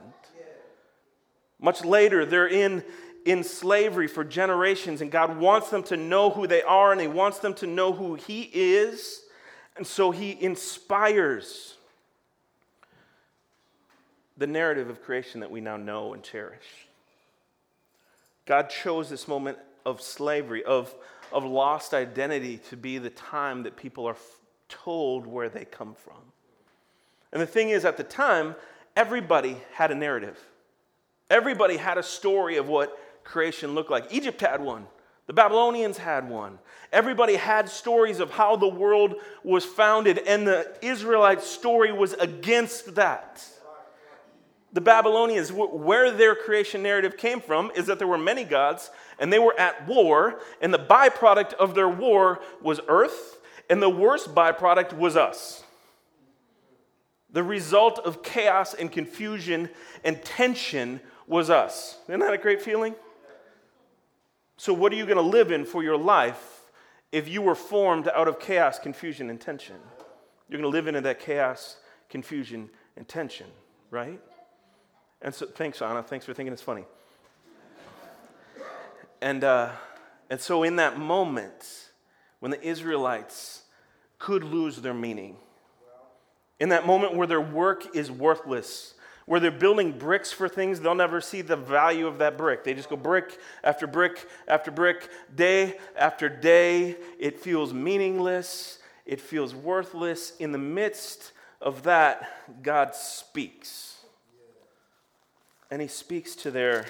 Much 1.60 1.84
later, 1.84 2.24
they're 2.24 2.48
in, 2.48 2.84
in 3.25 3.44
slavery 3.44 4.08
for 4.08 4.24
generations, 4.24 5.01
and 5.01 5.12
God 5.12 5.38
wants 5.38 5.72
them 5.72 5.82
to 5.84 5.98
know 5.98 6.29
who 6.29 6.46
they 6.46 6.62
are, 6.62 6.91
and 6.91 7.01
He 7.01 7.08
wants 7.08 7.39
them 7.39 7.55
to 7.55 7.67
know 7.67 7.91
who 7.91 8.13
He 8.13 8.44
is. 8.53 9.24
And 9.75 9.86
so 9.86 10.12
He 10.12 10.41
inspires 10.41 11.75
the 14.38 14.48
narrative 14.48 14.89
of 14.89 15.01
creation 15.01 15.39
that 15.39 15.50
we 15.50 15.60
now 15.60 15.75
know 15.75 16.13
and 16.13 16.24
cherish. 16.24 16.88
God 18.46 18.70
chose 18.70 19.10
this 19.10 19.27
moment 19.27 19.58
of 19.86 20.01
slavery, 20.01 20.63
of, 20.63 20.94
of 21.32 21.44
lost 21.44 21.94
identity, 21.94 22.60
to 22.70 22.77
be 22.77 23.00
the 23.00 23.10
time 23.10 23.63
that 23.63 23.75
people 23.75 24.05
are 24.05 24.13
f- 24.13 24.39
told 24.70 25.25
where 25.25 25.50
they 25.50 25.65
come 25.65 25.96
from. 25.96 26.22
And 27.32 27.41
the 27.41 27.48
thing 27.48 27.70
is, 27.70 27.86
at 27.86 27.98
the 27.98 28.03
time, 28.03 28.55
everybody 28.96 29.58
had 29.74 29.89
a 29.89 29.96
narrative. 29.96 30.39
Everybody 31.29 31.77
had 31.77 31.98
a 31.98 32.03
story 32.03 32.58
of 32.58 32.67
what 32.67 32.98
creation 33.25 33.75
looked 33.75 33.91
like. 33.91 34.13
Egypt 34.13 34.39
had 34.39 34.62
one, 34.62 34.88
the 35.27 35.34
Babylonians 35.34 35.98
had 35.98 36.29
one. 36.29 36.60
Everybody 36.94 37.36
had 37.36 37.67
stories 37.67 38.22
of 38.22 38.32
how 38.32 38.55
the 38.55 38.67
world 38.67 39.15
was 39.44 39.65
founded, 39.65 40.20
and 40.20 40.48
the 40.48 40.74
Israelite 40.82 41.41
story 41.41 41.91
was 41.91 42.13
against 42.13 42.96
that 42.96 43.46
the 44.75 44.82
Babylonians, 44.82 45.53
where 45.53 46.12
their 46.12 46.36
creation 46.36 46.84
narrative 46.84 47.15
came 47.15 47.39
from, 47.39 47.72
is 47.75 47.86
that 47.86 47.98
there 47.98 48.10
were 48.10 48.17
many 48.17 48.44
gods 48.44 48.91
and 49.17 49.32
they 49.32 49.39
were 49.39 49.58
at 49.58 49.88
war, 49.88 50.41
and 50.60 50.74
the 50.74 50.77
byproduct 50.77 51.53
of 51.53 51.75
their 51.75 51.88
war 51.88 52.41
was 52.62 52.82
earth, 52.89 53.38
and 53.70 53.82
the 53.82 53.89
worst 53.89 54.36
byproduct 54.36 54.91
was 54.91 55.15
us. 55.15 55.63
The 57.29 57.41
result 57.41 58.00
of 58.00 58.22
chaos 58.22 58.74
and 58.74 58.91
confusion 58.91 59.70
and 60.03 60.22
tension 60.25 61.00
was 61.25 61.50
us. 61.50 61.98
Isn't 62.10 62.20
that 62.20 62.34
a 62.34 62.38
great 62.38 62.62
feeling? 62.62 62.96
So, 64.57 64.74
what 64.74 64.93
are 64.93 64.95
you 64.95 65.05
going 65.05 65.17
to 65.17 65.21
live 65.21 65.51
in 65.51 65.65
for 65.65 65.83
your 65.83 65.97
life 65.97 66.62
if 67.12 67.27
you 67.27 67.41
were 67.41 67.55
formed 67.55 68.07
out 68.07 68.27
of 68.27 68.39
chaos, 68.39 68.79
confusion, 68.79 69.29
and 69.29 69.39
tension? 69.39 69.75
You're 70.47 70.59
going 70.62 70.71
to 70.71 70.75
live 70.75 70.88
into 70.88 71.01
that 71.01 71.19
chaos, 71.19 71.77
confusion, 72.09 72.69
and 72.95 73.07
tension, 73.07 73.47
right? 73.91 74.21
And 75.21 75.33
so, 75.33 75.45
thanks, 75.45 75.81
Anna. 75.81 76.03
Thanks 76.03 76.25
for 76.25 76.33
thinking 76.33 76.53
it's 76.53 76.62
funny. 76.62 76.85
And, 79.21 79.43
uh, 79.43 79.71
and 80.29 80.39
so, 80.39 80.63
in 80.63 80.77
that 80.77 80.97
moment, 80.97 81.89
when 82.39 82.51
the 82.51 82.62
Israelites 82.65 83.63
could 84.19 84.43
lose 84.43 84.77
their 84.77 84.93
meaning, 84.93 85.35
in 86.59 86.69
that 86.69 86.88
moment 86.88 87.15
where 87.15 87.27
their 87.27 87.41
work 87.41 87.95
is 87.95 88.09
worthless, 88.09 88.93
where 89.25 89.39
they're 89.39 89.51
building 89.51 89.91
bricks 89.91 90.32
for 90.32 90.48
things, 90.48 90.79
they'll 90.79 90.96
never 90.96 91.20
see 91.20 91.41
the 91.41 91.55
value 91.55 92.05
of 92.08 92.20
that 92.20 92.38
brick. 92.38 92.63
They 92.63 92.74
just 92.74 92.89
go 92.89 92.96
brick 92.96 93.39
after 93.63 93.88
brick 93.88 94.27
after 94.48 94.72
brick, 94.72 95.10
day 95.34 95.75
after 95.98 96.29
day. 96.29 96.96
It 97.20 97.39
feels 97.39 97.74
meaningless, 97.74 98.79
it 99.05 99.20
feels 99.20 99.55
worthless. 99.55 100.34
In 100.38 100.51
the 100.51 100.58
midst 100.58 101.32
of 101.62 101.84
that, 101.84 102.62
God 102.62 102.94
speaks 102.94 103.96
and 105.72 105.82
he 105.82 105.88
speaks 105.88 106.36
to 106.36 106.51
their, 106.51 106.86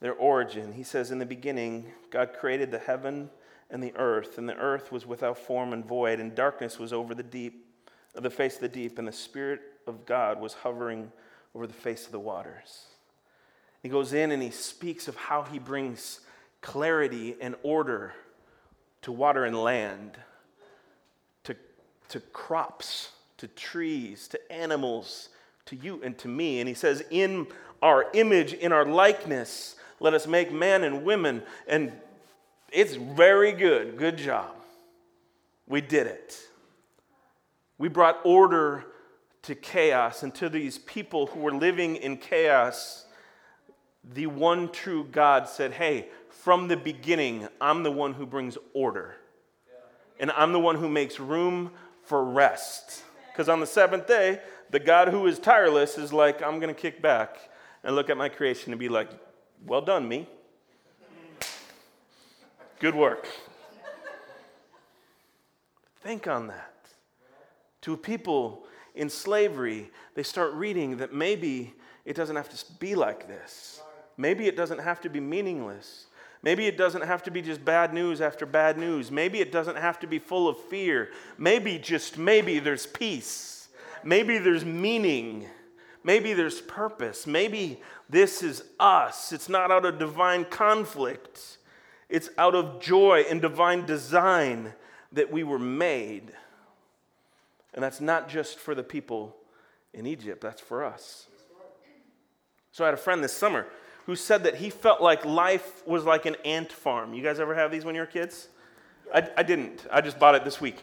their 0.00 0.14
origin. 0.14 0.72
He 0.72 0.82
says, 0.82 1.10
In 1.10 1.18
the 1.18 1.26
beginning, 1.26 1.92
God 2.10 2.32
created 2.32 2.70
the 2.70 2.78
heaven 2.78 3.30
and 3.70 3.82
the 3.82 3.94
earth, 3.96 4.38
and 4.38 4.48
the 4.48 4.56
earth 4.56 4.90
was 4.90 5.04
without 5.04 5.36
form 5.36 5.72
and 5.72 5.84
void, 5.84 6.20
and 6.20 6.34
darkness 6.34 6.78
was 6.78 6.92
over 6.92 7.14
the 7.14 7.22
deep, 7.22 7.66
the 8.14 8.30
face 8.30 8.54
of 8.54 8.62
the 8.62 8.68
deep, 8.68 8.98
and 8.98 9.06
the 9.06 9.12
Spirit 9.12 9.60
of 9.86 10.06
God 10.06 10.40
was 10.40 10.54
hovering 10.54 11.12
over 11.54 11.66
the 11.66 11.72
face 11.72 12.06
of 12.06 12.12
the 12.12 12.18
waters. 12.18 12.86
He 13.82 13.88
goes 13.88 14.12
in 14.12 14.32
and 14.32 14.42
he 14.42 14.50
speaks 14.50 15.08
of 15.08 15.16
how 15.16 15.42
he 15.42 15.58
brings 15.58 16.20
clarity 16.60 17.36
and 17.40 17.54
order 17.62 18.12
to 19.02 19.12
water 19.12 19.44
and 19.44 19.56
land, 19.56 20.18
to, 21.44 21.54
to 22.08 22.20
crops, 22.20 23.10
to 23.38 23.46
trees, 23.48 24.28
to 24.28 24.52
animals, 24.52 25.28
to 25.66 25.76
you 25.76 26.00
and 26.02 26.18
to 26.18 26.28
me. 26.28 26.60
And 26.60 26.68
he 26.68 26.74
says, 26.74 27.04
In 27.10 27.46
our 27.82 28.06
image, 28.12 28.52
in 28.52 28.72
our 28.72 28.84
likeness. 28.84 29.76
Let 30.00 30.14
us 30.14 30.26
make 30.26 30.52
man 30.52 30.84
and 30.84 31.04
women. 31.04 31.42
And 31.66 31.92
it's 32.70 32.94
very 32.94 33.52
good. 33.52 33.96
Good 33.96 34.16
job. 34.16 34.54
We 35.66 35.80
did 35.80 36.06
it. 36.06 36.38
We 37.78 37.88
brought 37.88 38.20
order 38.24 38.84
to 39.48 39.54
chaos 39.54 40.22
and 40.22 40.34
to 40.34 40.50
these 40.50 40.76
people 40.76 41.28
who 41.28 41.40
were 41.40 41.54
living 41.54 41.96
in 41.96 42.18
chaos. 42.18 43.06
The 44.04 44.26
one 44.26 44.70
true 44.70 45.08
God 45.10 45.48
said, 45.48 45.72
Hey, 45.72 46.08
from 46.28 46.68
the 46.68 46.76
beginning, 46.76 47.48
I'm 47.58 47.82
the 47.82 47.90
one 47.90 48.12
who 48.12 48.26
brings 48.26 48.58
order. 48.74 49.16
And 50.20 50.30
I'm 50.32 50.52
the 50.52 50.60
one 50.60 50.76
who 50.76 50.88
makes 50.88 51.18
room 51.18 51.70
for 52.04 52.22
rest. 52.22 53.02
Because 53.32 53.48
on 53.48 53.60
the 53.60 53.66
seventh 53.66 54.06
day, 54.06 54.40
the 54.68 54.80
God 54.80 55.08
who 55.08 55.26
is 55.26 55.38
tireless 55.38 55.96
is 55.96 56.12
like, 56.12 56.42
I'm 56.42 56.60
going 56.60 56.74
to 56.74 56.78
kick 56.78 57.00
back 57.00 57.38
and 57.82 57.96
look 57.96 58.10
at 58.10 58.18
my 58.18 58.28
creation 58.28 58.72
and 58.72 58.78
be 58.78 58.90
like, 58.90 59.08
well 59.66 59.80
done, 59.80 60.06
me. 60.06 60.28
Good 62.80 62.94
work. 62.94 63.26
Think 66.02 66.26
on 66.26 66.48
that. 66.48 66.74
To 67.82 67.96
people 67.96 68.66
in 68.98 69.08
slavery, 69.08 69.90
they 70.14 70.22
start 70.22 70.52
reading 70.52 70.98
that 70.98 71.14
maybe 71.14 71.72
it 72.04 72.16
doesn't 72.16 72.36
have 72.36 72.48
to 72.48 72.72
be 72.78 72.94
like 72.94 73.28
this. 73.28 73.80
Maybe 74.16 74.46
it 74.46 74.56
doesn't 74.56 74.80
have 74.80 75.00
to 75.02 75.08
be 75.08 75.20
meaningless. 75.20 76.06
Maybe 76.42 76.66
it 76.66 76.76
doesn't 76.76 77.02
have 77.02 77.22
to 77.24 77.30
be 77.30 77.40
just 77.40 77.64
bad 77.64 77.94
news 77.94 78.20
after 78.20 78.44
bad 78.44 78.76
news. 78.76 79.10
Maybe 79.10 79.40
it 79.40 79.52
doesn't 79.52 79.76
have 79.76 80.00
to 80.00 80.06
be 80.06 80.18
full 80.18 80.48
of 80.48 80.58
fear. 80.58 81.10
Maybe, 81.36 81.78
just 81.78 82.18
maybe, 82.18 82.58
there's 82.58 82.86
peace. 82.86 83.68
Maybe 84.02 84.38
there's 84.38 84.64
meaning. 84.64 85.46
Maybe 86.02 86.32
there's 86.32 86.60
purpose. 86.60 87.26
Maybe 87.26 87.80
this 88.08 88.42
is 88.42 88.64
us. 88.80 89.32
It's 89.32 89.48
not 89.48 89.70
out 89.70 89.84
of 89.84 89.98
divine 89.98 90.44
conflict, 90.44 91.58
it's 92.08 92.30
out 92.38 92.54
of 92.54 92.80
joy 92.80 93.24
and 93.28 93.40
divine 93.40 93.84
design 93.84 94.72
that 95.12 95.30
we 95.30 95.44
were 95.44 95.58
made. 95.58 96.32
And 97.78 97.82
that's 97.84 98.00
not 98.00 98.28
just 98.28 98.58
for 98.58 98.74
the 98.74 98.82
people 98.82 99.36
in 99.94 100.04
Egypt, 100.04 100.40
that's 100.40 100.60
for 100.60 100.84
us. 100.84 101.28
So 102.72 102.82
I 102.82 102.88
had 102.88 102.94
a 102.94 102.96
friend 102.96 103.22
this 103.22 103.32
summer 103.32 103.66
who 104.06 104.16
said 104.16 104.42
that 104.42 104.56
he 104.56 104.68
felt 104.68 105.00
like 105.00 105.24
life 105.24 105.86
was 105.86 106.02
like 106.02 106.26
an 106.26 106.34
ant 106.44 106.72
farm. 106.72 107.14
You 107.14 107.22
guys 107.22 107.38
ever 107.38 107.54
have 107.54 107.70
these 107.70 107.84
when 107.84 107.94
you 107.94 108.00
were 108.00 108.06
kids? 108.08 108.48
I, 109.14 109.30
I 109.36 109.44
didn't. 109.44 109.86
I 109.92 110.00
just 110.00 110.18
bought 110.18 110.34
it 110.34 110.44
this 110.44 110.60
week. 110.60 110.82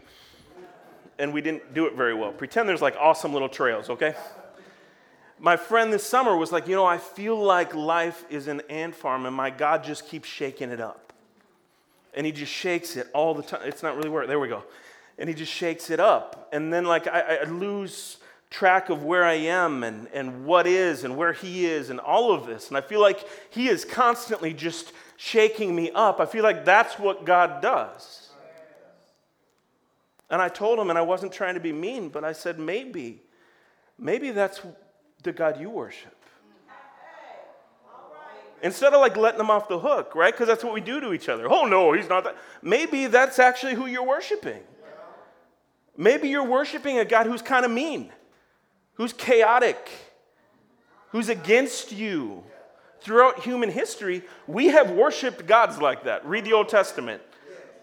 And 1.19 1.33
we 1.33 1.41
didn't 1.41 1.73
do 1.73 1.85
it 1.85 1.95
very 1.95 2.13
well. 2.13 2.31
Pretend 2.31 2.69
there's 2.69 2.81
like 2.81 2.95
awesome 2.97 3.33
little 3.33 3.49
trails, 3.49 3.89
okay? 3.89 4.15
my 5.37 5.57
friend 5.57 5.91
this 5.91 6.05
summer 6.05 6.37
was 6.37 6.53
like, 6.53 6.65
you 6.65 6.77
know, 6.77 6.85
I 6.85 6.97
feel 6.97 7.35
like 7.35 7.75
life 7.75 8.23
is 8.29 8.47
an 8.47 8.61
ant 8.69 8.95
farm 8.95 9.25
and 9.25 9.35
my 9.35 9.49
God 9.49 9.83
just 9.83 10.07
keeps 10.07 10.29
shaking 10.29 10.69
it 10.69 10.79
up. 10.79 11.11
And 12.13 12.25
he 12.25 12.31
just 12.31 12.53
shakes 12.53 12.95
it 12.95 13.09
all 13.13 13.33
the 13.33 13.43
time. 13.43 13.63
It's 13.65 13.83
not 13.83 13.97
really 13.97 14.07
working. 14.07 14.29
There 14.29 14.39
we 14.39 14.47
go. 14.47 14.63
And 15.17 15.29
he 15.29 15.35
just 15.35 15.51
shakes 15.51 15.89
it 15.89 15.99
up. 15.99 16.49
And 16.51 16.71
then, 16.73 16.85
like, 16.85 17.07
I, 17.07 17.37
I 17.37 17.43
lose 17.45 18.17
track 18.49 18.89
of 18.89 19.03
where 19.03 19.23
I 19.23 19.33
am 19.33 19.83
and, 19.83 20.07
and 20.13 20.45
what 20.45 20.67
is 20.67 21.03
and 21.03 21.17
where 21.17 21.33
He 21.33 21.65
is 21.65 21.89
and 21.89 21.99
all 21.99 22.31
of 22.31 22.45
this. 22.45 22.69
And 22.69 22.77
I 22.77 22.81
feel 22.81 23.01
like 23.01 23.25
He 23.49 23.67
is 23.67 23.83
constantly 23.83 24.53
just 24.53 24.93
shaking 25.17 25.75
me 25.75 25.91
up. 25.91 26.19
I 26.19 26.25
feel 26.25 26.43
like 26.43 26.65
that's 26.65 26.99
what 26.99 27.25
God 27.25 27.61
does. 27.61 28.29
And 30.29 30.41
I 30.41 30.49
told 30.49 30.79
him, 30.79 30.89
and 30.89 30.97
I 30.97 31.03
wasn't 31.03 31.31
trying 31.31 31.53
to 31.53 31.59
be 31.59 31.71
mean, 31.71 32.09
but 32.09 32.23
I 32.23 32.33
said, 32.33 32.59
maybe, 32.59 33.21
maybe 33.97 34.31
that's 34.31 34.59
the 35.21 35.31
God 35.31 35.59
you 35.59 35.69
worship. 35.69 36.15
Instead 38.63 38.93
of 38.93 39.01
like 39.01 39.15
letting 39.17 39.37
them 39.37 39.51
off 39.51 39.67
the 39.67 39.77
hook, 39.77 40.15
right? 40.15 40.33
Because 40.33 40.47
that's 40.47 40.63
what 40.63 40.73
we 40.73 40.81
do 40.81 40.99
to 40.99 41.13
each 41.13 41.29
other. 41.29 41.47
Oh, 41.51 41.65
no, 41.65 41.91
he's 41.91 42.09
not 42.09 42.23
that. 42.23 42.37
Maybe 42.63 43.05
that's 43.05 43.37
actually 43.37 43.75
who 43.75 43.85
you're 43.85 44.05
worshiping. 44.05 44.63
Maybe 45.97 46.29
you're 46.29 46.43
worshiping 46.43 46.99
a 46.99 47.05
God 47.05 47.25
who's 47.25 47.41
kind 47.41 47.65
of 47.65 47.71
mean, 47.71 48.11
who's 48.93 49.13
chaotic, 49.13 49.89
who's 51.09 51.29
against 51.29 51.91
you. 51.91 52.43
Throughout 53.01 53.43
human 53.43 53.69
history, 53.69 54.23
we 54.47 54.67
have 54.67 54.89
worshiped 54.89 55.45
gods 55.45 55.77
like 55.79 56.05
that. 56.05 56.25
Read 56.25 56.43
the 56.43 56.53
Old 56.53 56.69
Testament. 56.69 57.21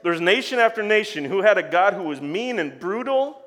There's 0.02 0.20
nation 0.20 0.58
after 0.58 0.82
nation 0.82 1.24
who 1.24 1.42
had 1.42 1.58
a 1.58 1.62
God 1.62 1.94
who 1.94 2.02
was 2.02 2.20
mean 2.20 2.58
and 2.58 2.78
brutal 2.80 3.40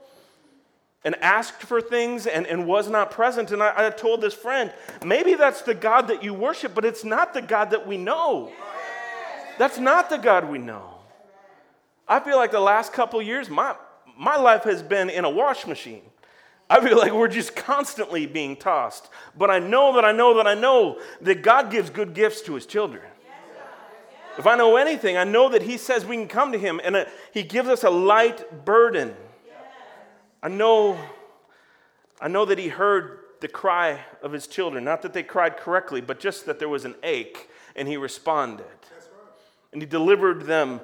and 1.03 1.15
asked 1.21 1.61
for 1.61 1.81
things 1.81 2.27
and, 2.27 2.47
and 2.47 2.65
was 2.65 2.89
not 2.89 3.11
present. 3.11 3.51
And 3.51 3.61
I, 3.61 3.87
I 3.87 3.89
told 3.89 4.21
this 4.21 4.33
friend, 4.33 4.71
maybe 5.03 5.35
that's 5.35 5.61
the 5.61 5.75
God 5.75 6.07
that 6.07 6.23
you 6.23 6.33
worship, 6.33 6.73
but 6.73 6.85
it's 6.85 7.03
not 7.03 7.33
the 7.33 7.41
God 7.41 7.71
that 7.71 7.85
we 7.85 7.97
know. 7.97 8.51
That's 9.57 9.77
not 9.77 10.09
the 10.09 10.17
God 10.17 10.49
we 10.49 10.57
know. 10.57 10.95
I 12.07 12.19
feel 12.19 12.37
like 12.37 12.51
the 12.51 12.59
last 12.59 12.93
couple 12.93 13.21
years, 13.21 13.49
my, 13.49 13.75
my 14.17 14.37
life 14.37 14.63
has 14.63 14.81
been 14.81 15.09
in 15.09 15.25
a 15.25 15.29
wash 15.29 15.67
machine. 15.67 16.01
I 16.69 16.85
feel 16.85 16.97
like 16.97 17.11
we're 17.11 17.27
just 17.27 17.55
constantly 17.55 18.25
being 18.25 18.55
tossed. 18.55 19.09
But 19.37 19.51
I 19.51 19.59
know 19.59 19.93
that 19.95 20.05
I 20.05 20.11
know 20.11 20.35
that 20.37 20.47
I 20.47 20.55
know 20.55 20.99
that 21.21 21.43
God 21.43 21.69
gives 21.69 21.89
good 21.89 22.13
gifts 22.13 22.41
to 22.43 22.55
his 22.55 22.65
children. 22.65 23.03
If 24.37 24.47
I 24.47 24.55
know 24.55 24.75
anything, 24.75 25.15
I 25.15 25.23
know 25.23 25.49
that 25.49 25.61
He 25.61 25.77
says 25.77 26.05
we 26.05 26.17
can 26.17 26.27
come 26.27 26.51
to 26.51 26.57
Him 26.57 26.81
and 26.83 26.95
uh, 26.95 27.05
He 27.33 27.43
gives 27.43 27.69
us 27.69 27.83
a 27.83 27.89
light 27.89 28.65
burden. 28.65 29.15
I 30.43 30.49
know, 30.49 30.99
I 32.19 32.27
know 32.27 32.45
that 32.45 32.57
He 32.57 32.67
heard 32.67 33.19
the 33.39 33.47
cry 33.47 34.01
of 34.21 34.33
His 34.33 34.47
children. 34.47 34.83
Not 34.83 35.01
that 35.03 35.13
they 35.13 35.23
cried 35.23 35.57
correctly, 35.57 36.01
but 36.01 36.19
just 36.19 36.45
that 36.47 36.59
there 36.59 36.69
was 36.69 36.85
an 36.85 36.95
ache 37.03 37.49
and 37.75 37.87
He 37.87 37.95
responded. 37.95 38.65
And 39.71 39.81
He 39.81 39.85
delivered 39.85 40.41
them 40.43 40.81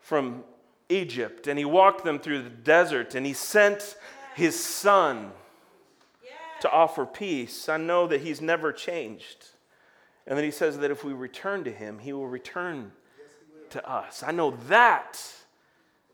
from 0.00 0.44
Egypt 0.92 1.46
and 1.46 1.58
He 1.58 1.64
walked 1.64 2.04
them 2.04 2.18
through 2.18 2.42
the 2.42 2.50
desert 2.50 3.14
and 3.14 3.26
He 3.26 3.32
sent 3.32 3.96
His 4.34 4.62
Son 4.62 5.32
to 6.60 6.70
offer 6.70 7.04
peace. 7.04 7.68
I 7.68 7.76
know 7.76 8.06
that 8.06 8.20
He's 8.20 8.40
never 8.40 8.72
changed. 8.72 9.46
And 10.26 10.36
then 10.36 10.44
he 10.44 10.50
says 10.50 10.78
that 10.78 10.90
if 10.90 11.04
we 11.04 11.12
return 11.12 11.64
to 11.64 11.70
him, 11.70 11.98
he 11.98 12.12
will 12.12 12.28
return 12.28 12.92
to 13.70 13.88
us. 13.88 14.22
I 14.22 14.30
know 14.30 14.52
that 14.68 15.20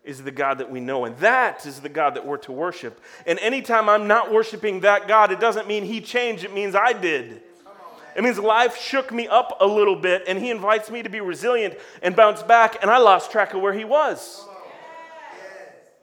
is 0.04 0.22
the 0.22 0.30
God 0.30 0.58
that 0.58 0.70
we 0.70 0.80
know, 0.80 1.04
and 1.04 1.16
that 1.18 1.66
is 1.66 1.80
the 1.80 1.88
God 1.88 2.14
that 2.14 2.24
we're 2.24 2.38
to 2.38 2.52
worship. 2.52 3.00
And 3.26 3.38
anytime 3.40 3.88
I'm 3.88 4.06
not 4.06 4.32
worshiping 4.32 4.80
that 4.80 5.08
God, 5.08 5.30
it 5.32 5.40
doesn't 5.40 5.68
mean 5.68 5.84
he 5.84 6.00
changed, 6.00 6.44
it 6.44 6.54
means 6.54 6.74
I 6.74 6.94
did. 6.94 7.42
It 8.16 8.24
means 8.24 8.38
life 8.38 8.76
shook 8.76 9.12
me 9.12 9.28
up 9.28 9.58
a 9.60 9.66
little 9.66 9.94
bit, 9.94 10.24
and 10.26 10.38
he 10.38 10.50
invites 10.50 10.90
me 10.90 11.02
to 11.02 11.10
be 11.10 11.20
resilient 11.20 11.74
and 12.02 12.16
bounce 12.16 12.42
back, 12.42 12.78
and 12.80 12.90
I 12.90 12.98
lost 12.98 13.30
track 13.30 13.52
of 13.52 13.60
where 13.60 13.74
he 13.74 13.84
was. 13.84 14.47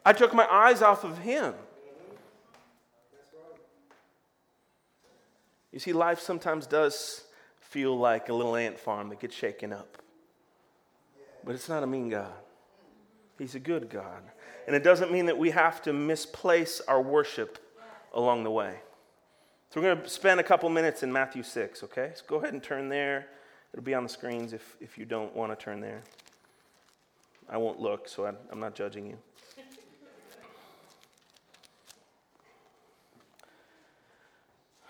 I 0.06 0.14
took 0.14 0.34
my 0.34 0.46
eyes 0.46 0.82
off 0.82 1.04
of 1.04 1.18
him. 1.18 1.56
You 5.72 5.80
see, 5.80 5.92
life 5.92 6.22
sometimes 6.22 6.68
does 6.68 7.26
feel 7.60 7.98
like 7.98 8.30
a 8.30 8.34
little 8.34 8.56
ant 8.56 8.80
farm 8.80 9.10
that 9.10 9.20
gets 9.20 9.36
shaken 9.36 9.74
up. 9.74 10.02
But 11.44 11.56
it's 11.56 11.68
not 11.68 11.84
a 11.84 11.88
mean 11.88 12.10
God. 12.10 12.32
He's 13.38 13.56
a 13.56 13.60
good 13.60 13.90
God. 13.90 14.24
And 14.68 14.76
it 14.76 14.84
doesn't 14.84 15.12
mean 15.12 15.26
that 15.26 15.38
we 15.38 15.52
have 15.52 15.82
to 15.82 15.92
misplace 15.92 16.80
our 16.88 17.02
worship 17.02 17.60
along 18.14 18.46
the 18.46 18.52
way. 18.52 18.80
So 19.70 19.82
we're 19.82 19.94
going 19.94 20.04
to 20.04 20.10
spend 20.10 20.40
a 20.40 20.44
couple 20.44 20.70
minutes 20.70 21.04
in 21.04 21.12
Matthew 21.12 21.44
6, 21.44 21.84
okay? 21.84 22.12
So 22.16 22.24
go 22.28 22.38
ahead 22.38 22.54
and 22.54 22.64
turn 22.64 22.88
there. 22.88 23.28
It'll 23.74 23.84
be 23.84 23.94
on 23.94 24.04
the 24.04 24.10
screens 24.10 24.54
if, 24.54 24.78
if 24.80 24.98
you 24.98 25.04
don't 25.04 25.36
want 25.36 25.52
to 25.52 25.62
turn 25.62 25.82
there. 25.82 26.02
I 27.50 27.58
won't 27.58 27.82
look, 27.82 28.08
so 28.08 28.26
I'm 28.26 28.60
not 28.60 28.74
judging 28.74 29.06
you. 29.06 29.18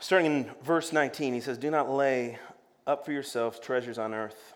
Starting 0.06 0.28
in 0.28 0.52
verse 0.62 0.94
19, 0.94 1.34
he 1.34 1.41
says, 1.41 1.58
Do 1.58 1.72
not 1.72 1.89
lay 1.89 2.38
up 2.86 3.04
for 3.04 3.12
yourselves 3.12 3.60
treasures 3.60 3.98
on 3.98 4.13
earth, 4.13 4.54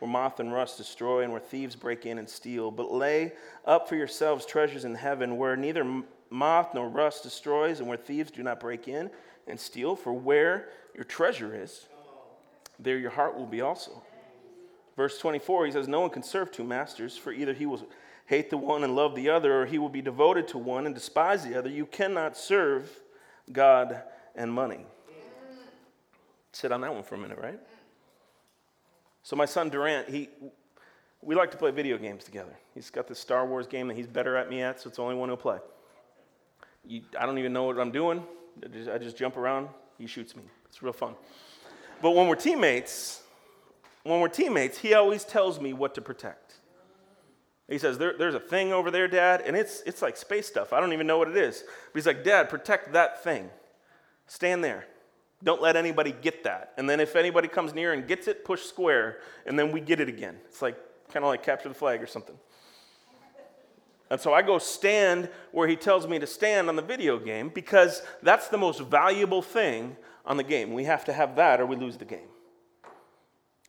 where 0.00 0.10
moth 0.10 0.38
and 0.38 0.52
rust 0.52 0.76
destroy 0.76 1.22
and 1.22 1.32
where 1.32 1.40
thieves 1.40 1.74
break 1.74 2.04
in 2.04 2.18
and 2.18 2.28
steal. 2.28 2.70
But 2.70 2.92
lay 2.92 3.32
up 3.64 3.88
for 3.88 3.96
yourselves 3.96 4.44
treasures 4.44 4.84
in 4.84 4.94
heaven, 4.94 5.38
where 5.38 5.56
neither 5.56 6.02
moth 6.28 6.74
nor 6.74 6.90
rust 6.90 7.22
destroys 7.22 7.80
and 7.80 7.88
where 7.88 7.96
thieves 7.96 8.30
do 8.30 8.42
not 8.42 8.60
break 8.60 8.86
in 8.86 9.08
and 9.46 9.58
steal. 9.58 9.96
For 9.96 10.12
where 10.12 10.68
your 10.94 11.04
treasure 11.04 11.58
is, 11.58 11.86
there 12.78 12.98
your 12.98 13.12
heart 13.12 13.34
will 13.34 13.46
be 13.46 13.62
also. 13.62 14.02
Verse 14.94 15.18
24, 15.18 15.64
he 15.64 15.72
says, 15.72 15.88
No 15.88 16.00
one 16.00 16.10
can 16.10 16.22
serve 16.22 16.52
two 16.52 16.64
masters, 16.64 17.16
for 17.16 17.32
either 17.32 17.54
he 17.54 17.64
will 17.64 17.80
hate 18.26 18.50
the 18.50 18.58
one 18.58 18.84
and 18.84 18.94
love 18.94 19.14
the 19.14 19.30
other, 19.30 19.62
or 19.62 19.64
he 19.64 19.78
will 19.78 19.88
be 19.88 20.02
devoted 20.02 20.48
to 20.48 20.58
one 20.58 20.84
and 20.84 20.94
despise 20.94 21.44
the 21.44 21.58
other. 21.58 21.70
You 21.70 21.86
cannot 21.86 22.36
serve 22.36 22.90
God 23.50 24.02
and 24.36 24.52
money 24.52 24.86
sit 26.52 26.70
on 26.70 26.82
that 26.82 26.94
one 26.94 27.02
for 27.02 27.14
a 27.14 27.18
minute, 27.18 27.38
right? 27.38 27.58
So 29.22 29.36
my 29.36 29.46
son 29.46 29.70
Durant, 29.70 30.08
he, 30.08 30.28
we 31.22 31.34
like 31.34 31.50
to 31.52 31.56
play 31.56 31.70
video 31.70 31.96
games 31.98 32.24
together. 32.24 32.54
He's 32.74 32.90
got 32.90 33.08
this 33.08 33.18
Star 33.18 33.46
Wars 33.46 33.66
game 33.66 33.88
that 33.88 33.96
he's 33.96 34.06
better 34.06 34.36
at 34.36 34.50
me 34.50 34.62
at, 34.62 34.80
so 34.80 34.88
it's 34.88 34.96
the 34.96 35.02
only 35.02 35.14
one 35.14 35.28
he'll 35.28 35.36
play. 35.36 35.58
You, 36.86 37.02
I 37.18 37.26
don't 37.26 37.38
even 37.38 37.52
know 37.52 37.64
what 37.64 37.78
I'm 37.78 37.92
doing. 37.92 38.22
I 38.62 38.68
just, 38.68 38.90
I 38.90 38.98
just 38.98 39.16
jump 39.16 39.36
around. 39.36 39.68
He 39.98 40.06
shoots 40.06 40.36
me. 40.36 40.42
It's 40.66 40.82
real 40.82 40.92
fun. 40.92 41.14
But 42.00 42.10
when 42.12 42.26
we're 42.26 42.34
teammates, 42.34 43.22
when 44.02 44.20
we're 44.20 44.28
teammates, 44.28 44.78
he 44.78 44.94
always 44.94 45.24
tells 45.24 45.60
me 45.60 45.72
what 45.72 45.94
to 45.94 46.02
protect. 46.02 46.54
He 47.68 47.78
says, 47.78 47.96
there, 47.96 48.14
There's 48.18 48.34
a 48.34 48.40
thing 48.40 48.72
over 48.72 48.90
there, 48.90 49.06
Dad, 49.06 49.42
and 49.46 49.56
it's, 49.56 49.82
it's 49.86 50.02
like 50.02 50.16
space 50.16 50.48
stuff. 50.48 50.72
I 50.72 50.80
don't 50.80 50.92
even 50.92 51.06
know 51.06 51.18
what 51.18 51.28
it 51.28 51.36
is. 51.36 51.62
But 51.92 51.98
he's 51.98 52.06
like, 52.06 52.24
Dad, 52.24 52.50
protect 52.50 52.92
that 52.92 53.22
thing. 53.22 53.48
Stand 54.32 54.64
there. 54.64 54.86
Don't 55.44 55.60
let 55.60 55.76
anybody 55.76 56.10
get 56.10 56.44
that. 56.44 56.72
And 56.78 56.88
then 56.88 57.00
if 57.00 57.16
anybody 57.16 57.48
comes 57.48 57.74
near 57.74 57.92
and 57.92 58.08
gets 58.08 58.28
it, 58.28 58.46
push 58.46 58.62
square, 58.62 59.18
and 59.44 59.58
then 59.58 59.72
we 59.72 59.80
get 59.82 60.00
it 60.00 60.08
again. 60.08 60.38
It's 60.46 60.62
like 60.62 60.74
kind 61.12 61.22
of 61.22 61.28
like 61.28 61.42
capture 61.42 61.68
the 61.68 61.74
flag 61.74 62.02
or 62.02 62.06
something. 62.06 62.34
And 64.08 64.18
so 64.18 64.32
I 64.32 64.40
go 64.40 64.56
stand 64.56 65.28
where 65.50 65.68
he 65.68 65.76
tells 65.76 66.06
me 66.06 66.18
to 66.18 66.26
stand 66.26 66.70
on 66.70 66.76
the 66.76 66.82
video 66.82 67.18
game 67.18 67.50
because 67.50 68.00
that's 68.22 68.48
the 68.48 68.56
most 68.56 68.80
valuable 68.80 69.42
thing 69.42 69.98
on 70.24 70.38
the 70.38 70.44
game. 70.44 70.72
We 70.72 70.84
have 70.84 71.04
to 71.04 71.12
have 71.12 71.36
that 71.36 71.60
or 71.60 71.66
we 71.66 71.76
lose 71.76 71.98
the 71.98 72.06
game. 72.06 72.30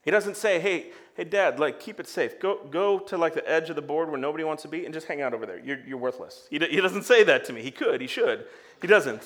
He 0.02 0.12
doesn't 0.12 0.38
say, 0.38 0.62
hey, 0.62 0.92
hey, 1.16 1.26
dad, 1.26 1.60
like, 1.60 1.82
keep 1.82 2.00
it 2.00 2.08
safe. 2.08 2.40
Go, 2.40 2.66
go 2.72 3.00
to 3.00 3.18
like 3.18 3.34
the 3.34 3.50
edge 3.50 3.70
of 3.70 3.76
the 3.76 3.82
board 3.82 4.10
where 4.10 4.18
nobody 4.18 4.46
wants 4.46 4.64
to 4.64 4.70
be 4.70 4.86
and 4.86 4.94
just 4.94 5.08
hang 5.08 5.22
out 5.22 5.34
over 5.34 5.46
there. 5.46 5.60
You're, 5.60 5.80
you're 5.86 5.98
worthless. 5.98 6.48
He, 6.50 6.58
he 6.58 6.80
doesn't 6.80 7.04
say 7.04 7.26
that 7.26 7.44
to 7.46 7.54
me. 7.54 7.64
He 7.64 7.72
could, 7.72 8.00
he 8.00 8.08
should. 8.08 8.46
He 8.82 8.88
doesn't. 8.88 9.24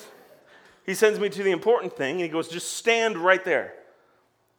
He 0.88 0.96
sends 0.96 1.20
me 1.20 1.30
to 1.30 1.44
the 1.44 1.52
important 1.52 1.96
thing, 1.96 2.16
and 2.16 2.22
he 2.22 2.30
goes, 2.30 2.48
just 2.48 2.78
stand 2.78 3.18
right 3.18 3.44
there 3.44 3.74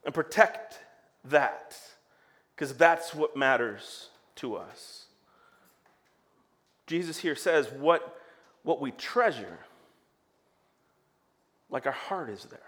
and 0.05 0.14
protect 0.14 0.79
that, 1.25 1.77
because 2.55 2.75
that's 2.75 3.14
what 3.14 3.37
matters 3.37 4.11
to 4.37 4.55
us. 4.55 5.07
Jesus 6.87 7.17
here 7.19 7.35
says, 7.35 7.69
what, 7.73 8.21
what 8.62 8.81
we 8.81 8.91
treasure, 8.93 9.59
like 11.71 11.87
our 11.87 11.93
heart 11.93 12.29
is 12.29 12.45
there. 12.45 12.61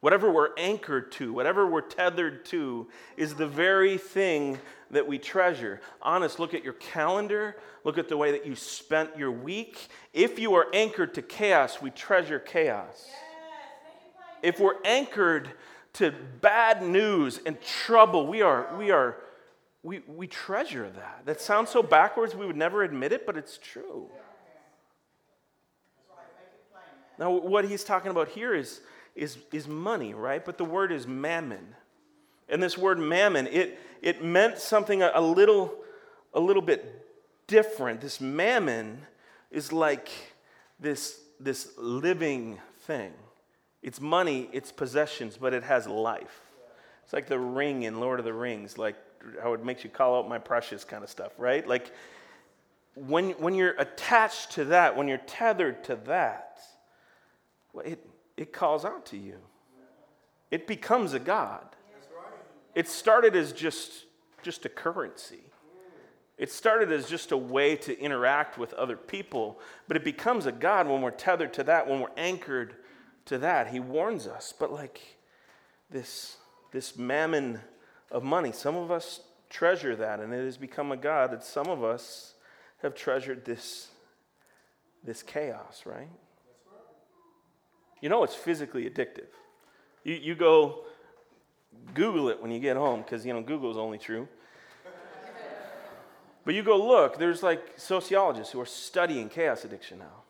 Whatever 0.00 0.30
we're 0.30 0.54
anchored 0.58 1.10
to, 1.12 1.32
whatever 1.32 1.66
we're 1.66 1.80
tethered 1.80 2.44
to, 2.46 2.86
is 3.16 3.34
the 3.34 3.46
very 3.46 3.96
thing 3.96 4.58
that 4.90 5.06
we 5.06 5.18
treasure. 5.18 5.80
Honest, 6.02 6.38
look 6.38 6.54
at 6.54 6.62
your 6.62 6.74
calendar, 6.74 7.56
look 7.82 7.98
at 7.98 8.08
the 8.08 8.16
way 8.16 8.30
that 8.32 8.46
you 8.46 8.54
spent 8.54 9.16
your 9.16 9.30
week. 9.30 9.88
If 10.12 10.38
you 10.38 10.54
are 10.54 10.66
anchored 10.72 11.14
to 11.14 11.22
chaos, 11.22 11.80
we 11.80 11.90
treasure 11.90 12.38
chaos. 12.38 13.08
If 14.42 14.60
we're 14.60 14.82
anchored 14.84 15.50
to 15.94 16.12
bad 16.42 16.82
news 16.82 17.40
and 17.46 17.60
trouble, 17.62 18.26
we 18.26 18.42
are, 18.42 18.76
we 18.76 18.90
are, 18.90 19.16
we, 19.82 20.00
we 20.06 20.26
treasure 20.26 20.90
that. 20.90 21.22
That 21.24 21.40
sounds 21.40 21.70
so 21.70 21.82
backwards, 21.82 22.34
we 22.34 22.46
would 22.46 22.56
never 22.56 22.82
admit 22.82 23.12
it, 23.12 23.24
but 23.24 23.36
it's 23.36 23.58
true. 23.58 24.08
Now, 27.18 27.30
what 27.30 27.64
he's 27.64 27.82
talking 27.82 28.10
about 28.10 28.28
here 28.28 28.54
is, 28.54 28.82
is, 29.16 29.38
is 29.52 29.66
money, 29.66 30.14
right? 30.14 30.44
But 30.44 30.58
the 30.58 30.64
word 30.64 30.92
is 30.92 31.06
mammon. 31.06 31.74
And 32.48 32.62
this 32.62 32.78
word 32.78 32.98
mammon, 32.98 33.48
it, 33.48 33.78
it 34.02 34.22
meant 34.22 34.58
something 34.58 35.02
a, 35.02 35.10
a, 35.14 35.20
little, 35.20 35.74
a 36.32 36.40
little 36.40 36.62
bit 36.62 37.06
different. 37.46 38.00
This 38.00 38.20
mammon 38.20 39.02
is 39.50 39.72
like 39.72 40.10
this, 40.78 41.20
this 41.40 41.72
living 41.76 42.60
thing. 42.80 43.12
It's 43.82 44.00
money, 44.00 44.48
it's 44.52 44.70
possessions, 44.70 45.36
but 45.36 45.54
it 45.54 45.62
has 45.62 45.86
life. 45.86 46.40
It's 47.04 47.12
like 47.12 47.26
the 47.26 47.38
ring 47.38 47.84
in 47.84 48.00
Lord 48.00 48.18
of 48.18 48.24
the 48.24 48.32
Rings, 48.32 48.78
like 48.78 48.96
how 49.42 49.52
it 49.54 49.64
makes 49.64 49.84
you 49.84 49.90
call 49.90 50.18
out 50.18 50.28
my 50.28 50.38
precious 50.38 50.84
kind 50.84 51.02
of 51.02 51.10
stuff, 51.10 51.32
right? 51.38 51.66
Like 51.66 51.92
when, 52.94 53.30
when 53.32 53.54
you're 53.54 53.74
attached 53.78 54.52
to 54.52 54.66
that, 54.66 54.96
when 54.96 55.08
you're 55.08 55.18
tethered 55.18 55.84
to 55.84 55.96
that, 56.06 56.60
it, 57.84 58.05
it 58.36 58.52
calls 58.52 58.84
out 58.84 59.06
to 59.06 59.16
you. 59.16 59.38
It 60.50 60.66
becomes 60.66 61.12
a 61.12 61.18
God. 61.18 61.64
It 62.74 62.88
started 62.88 63.34
as 63.34 63.52
just, 63.52 64.04
just 64.42 64.64
a 64.64 64.68
currency. 64.68 65.40
It 66.38 66.52
started 66.52 66.92
as 66.92 67.08
just 67.08 67.32
a 67.32 67.36
way 67.36 67.76
to 67.76 67.98
interact 67.98 68.58
with 68.58 68.74
other 68.74 68.96
people, 68.96 69.58
but 69.88 69.96
it 69.96 70.04
becomes 70.04 70.44
a 70.44 70.52
God 70.52 70.86
when 70.86 71.00
we're 71.00 71.10
tethered 71.10 71.54
to 71.54 71.64
that, 71.64 71.88
when 71.88 72.00
we're 72.00 72.08
anchored 72.16 72.76
to 73.24 73.38
that. 73.38 73.68
He 73.68 73.80
warns 73.80 74.26
us. 74.26 74.52
But 74.56 74.70
like 74.70 75.00
this, 75.90 76.36
this 76.72 76.98
mammon 76.98 77.60
of 78.10 78.22
money, 78.22 78.52
some 78.52 78.76
of 78.76 78.90
us 78.90 79.20
treasure 79.48 79.96
that 79.96 80.20
and 80.20 80.32
it 80.34 80.44
has 80.44 80.58
become 80.58 80.92
a 80.92 80.96
God, 80.96 81.32
and 81.32 81.42
some 81.42 81.68
of 81.68 81.82
us 81.82 82.34
have 82.82 82.94
treasured 82.94 83.46
this, 83.46 83.88
this 85.02 85.22
chaos, 85.22 85.84
right? 85.86 86.10
You 88.00 88.08
know 88.08 88.24
it's 88.24 88.34
physically 88.34 88.88
addictive. 88.88 89.28
You, 90.04 90.14
you 90.14 90.34
go 90.34 90.84
Google 91.94 92.28
it 92.28 92.40
when 92.40 92.50
you 92.50 92.60
get 92.60 92.76
home, 92.76 93.02
because 93.02 93.24
you 93.24 93.32
know 93.32 93.42
Google 93.42 93.70
is 93.70 93.76
only 93.76 93.98
true. 93.98 94.28
But 96.44 96.54
you 96.54 96.62
go 96.62 96.76
look, 96.76 97.18
there's 97.18 97.42
like 97.42 97.72
sociologists 97.76 98.52
who 98.52 98.60
are 98.60 98.66
studying 98.66 99.28
chaos 99.28 99.64
addiction 99.64 99.98
now. 99.98 100.22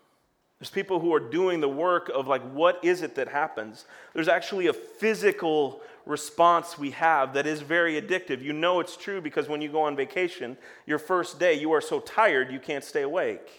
There's 0.59 0.71
people 0.71 0.99
who 0.99 1.13
are 1.13 1.21
doing 1.21 1.61
the 1.61 1.69
work 1.69 2.11
of 2.15 2.27
like, 2.27 2.41
what 2.53 2.83
is 2.83 3.03
it 3.03 3.17
that 3.17 3.29
happens? 3.29 3.85
There's 4.15 4.29
actually 4.29 4.69
a 4.69 4.73
physical 4.73 5.83
response 6.07 6.79
we 6.79 6.93
have 6.93 7.35
that 7.35 7.47
is 7.47 7.61
very 7.61 8.01
addictive. 8.01 8.41
You 8.41 8.55
know 8.55 8.81
it's 8.81 8.97
true 8.97 9.21
because 9.21 9.49
when 9.49 9.61
you 9.61 9.69
go 9.69 9.83
on 9.83 9.95
vacation, 9.95 10.57
your 10.87 10.99
first 10.99 11.39
day, 11.39 11.53
you 11.53 11.73
are 11.73 11.83
so 11.83 12.01
tired 12.01 12.51
you 12.51 12.61
can't 12.61 12.85
stay 12.85 13.03
awake. 13.03 13.51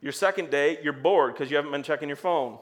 Your 0.00 0.12
second 0.12 0.50
day, 0.50 0.78
you're 0.84 0.92
bored 0.92 1.32
because 1.32 1.50
you 1.50 1.56
haven't 1.56 1.72
been 1.72 1.82
checking 1.82 2.08
your 2.08 2.16
phone. 2.16 2.58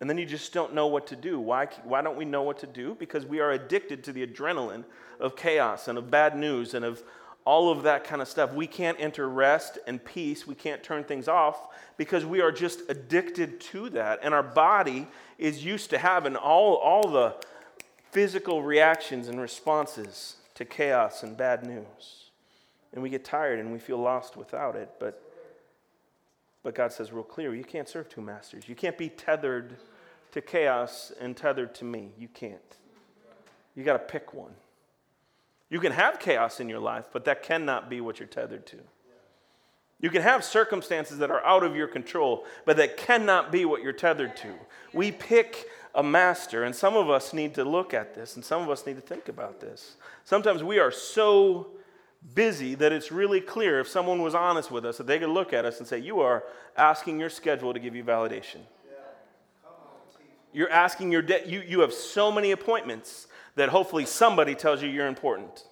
And 0.00 0.08
then 0.08 0.18
you 0.18 0.26
just 0.26 0.52
don't 0.52 0.74
know 0.74 0.86
what 0.86 1.08
to 1.08 1.16
do. 1.16 1.40
Why, 1.40 1.66
why 1.82 2.02
don't 2.02 2.16
we 2.16 2.24
know 2.24 2.42
what 2.42 2.58
to 2.60 2.66
do? 2.66 2.94
Because 2.98 3.26
we 3.26 3.40
are 3.40 3.50
addicted 3.50 4.04
to 4.04 4.12
the 4.12 4.24
adrenaline 4.26 4.84
of 5.18 5.34
chaos 5.34 5.88
and 5.88 5.98
of 5.98 6.10
bad 6.10 6.36
news 6.36 6.74
and 6.74 6.84
of 6.84 7.02
all 7.44 7.70
of 7.70 7.82
that 7.82 8.04
kind 8.04 8.22
of 8.22 8.28
stuff. 8.28 8.52
We 8.52 8.66
can't 8.66 9.00
enter 9.00 9.28
rest 9.28 9.78
and 9.86 10.04
peace. 10.04 10.46
We 10.46 10.54
can't 10.54 10.82
turn 10.82 11.02
things 11.02 11.26
off 11.26 11.68
because 11.96 12.24
we 12.24 12.40
are 12.40 12.52
just 12.52 12.82
addicted 12.88 13.60
to 13.60 13.88
that. 13.90 14.20
And 14.22 14.34
our 14.34 14.42
body 14.42 15.08
is 15.38 15.64
used 15.64 15.90
to 15.90 15.98
having 15.98 16.36
all, 16.36 16.74
all 16.74 17.08
the 17.08 17.34
physical 18.10 18.62
reactions 18.62 19.28
and 19.28 19.40
responses 19.40 20.36
to 20.54 20.64
chaos 20.64 21.22
and 21.22 21.36
bad 21.36 21.66
news. 21.66 22.30
And 22.92 23.02
we 23.02 23.10
get 23.10 23.24
tired 23.24 23.58
and 23.58 23.72
we 23.72 23.78
feel 23.78 23.98
lost 23.98 24.36
without 24.36 24.76
it. 24.76 24.90
But, 25.00 25.22
but 26.62 26.74
God 26.74 26.92
says 26.92 27.12
real 27.12 27.22
clear 27.22 27.54
you 27.54 27.64
can't 27.64 27.88
serve 27.88 28.08
two 28.08 28.20
masters. 28.20 28.68
You 28.68 28.74
can't 28.74 28.98
be 28.98 29.08
tethered 29.08 29.76
to 30.32 30.40
chaos 30.40 31.12
and 31.20 31.36
tethered 31.36 31.74
to 31.76 31.84
me. 31.84 32.12
You 32.18 32.28
can't. 32.28 32.60
You 33.74 33.84
got 33.84 33.94
to 33.94 33.98
pick 34.00 34.34
one. 34.34 34.54
You 35.70 35.80
can 35.80 35.92
have 35.92 36.18
chaos 36.18 36.60
in 36.60 36.68
your 36.68 36.80
life, 36.80 37.06
but 37.12 37.24
that 37.26 37.42
cannot 37.42 37.88
be 37.90 38.00
what 38.00 38.18
you're 38.18 38.28
tethered 38.28 38.66
to. 38.66 38.78
You 40.00 40.10
can 40.10 40.22
have 40.22 40.44
circumstances 40.44 41.18
that 41.18 41.30
are 41.30 41.44
out 41.44 41.64
of 41.64 41.74
your 41.74 41.88
control, 41.88 42.44
but 42.64 42.76
that 42.76 42.96
cannot 42.96 43.50
be 43.50 43.64
what 43.64 43.82
you're 43.82 43.92
tethered 43.92 44.36
to. 44.38 44.54
We 44.92 45.10
pick 45.10 45.66
a 45.94 46.02
master, 46.02 46.64
and 46.64 46.74
some 46.74 46.96
of 46.96 47.10
us 47.10 47.32
need 47.32 47.54
to 47.54 47.64
look 47.64 47.92
at 47.92 48.14
this, 48.14 48.36
and 48.36 48.44
some 48.44 48.62
of 48.62 48.70
us 48.70 48.86
need 48.86 48.94
to 48.96 49.02
think 49.02 49.28
about 49.28 49.60
this. 49.60 49.96
Sometimes 50.24 50.62
we 50.62 50.78
are 50.78 50.92
so 50.92 51.68
busy 52.34 52.74
that 52.76 52.92
it's 52.92 53.10
really 53.10 53.40
clear 53.40 53.80
if 53.80 53.88
someone 53.88 54.22
was 54.22 54.34
honest 54.34 54.70
with 54.70 54.84
us 54.84 54.98
that 54.98 55.06
they 55.06 55.18
could 55.18 55.28
look 55.28 55.52
at 55.52 55.64
us 55.64 55.78
and 55.78 55.86
say, 55.86 55.98
You 55.98 56.20
are 56.20 56.44
asking 56.76 57.20
your 57.20 57.30
schedule 57.30 57.72
to 57.72 57.78
give 57.78 57.94
you 57.94 58.04
validation. 58.04 58.60
You're 60.52 60.70
asking 60.70 61.12
your 61.12 61.22
debt. 61.22 61.46
You, 61.46 61.60
you 61.60 61.80
have 61.80 61.92
so 61.92 62.32
many 62.32 62.52
appointments 62.52 63.26
that 63.56 63.68
hopefully 63.68 64.06
somebody 64.06 64.54
tells 64.54 64.82
you 64.82 64.88
you're 64.88 65.06
important. 65.06 65.64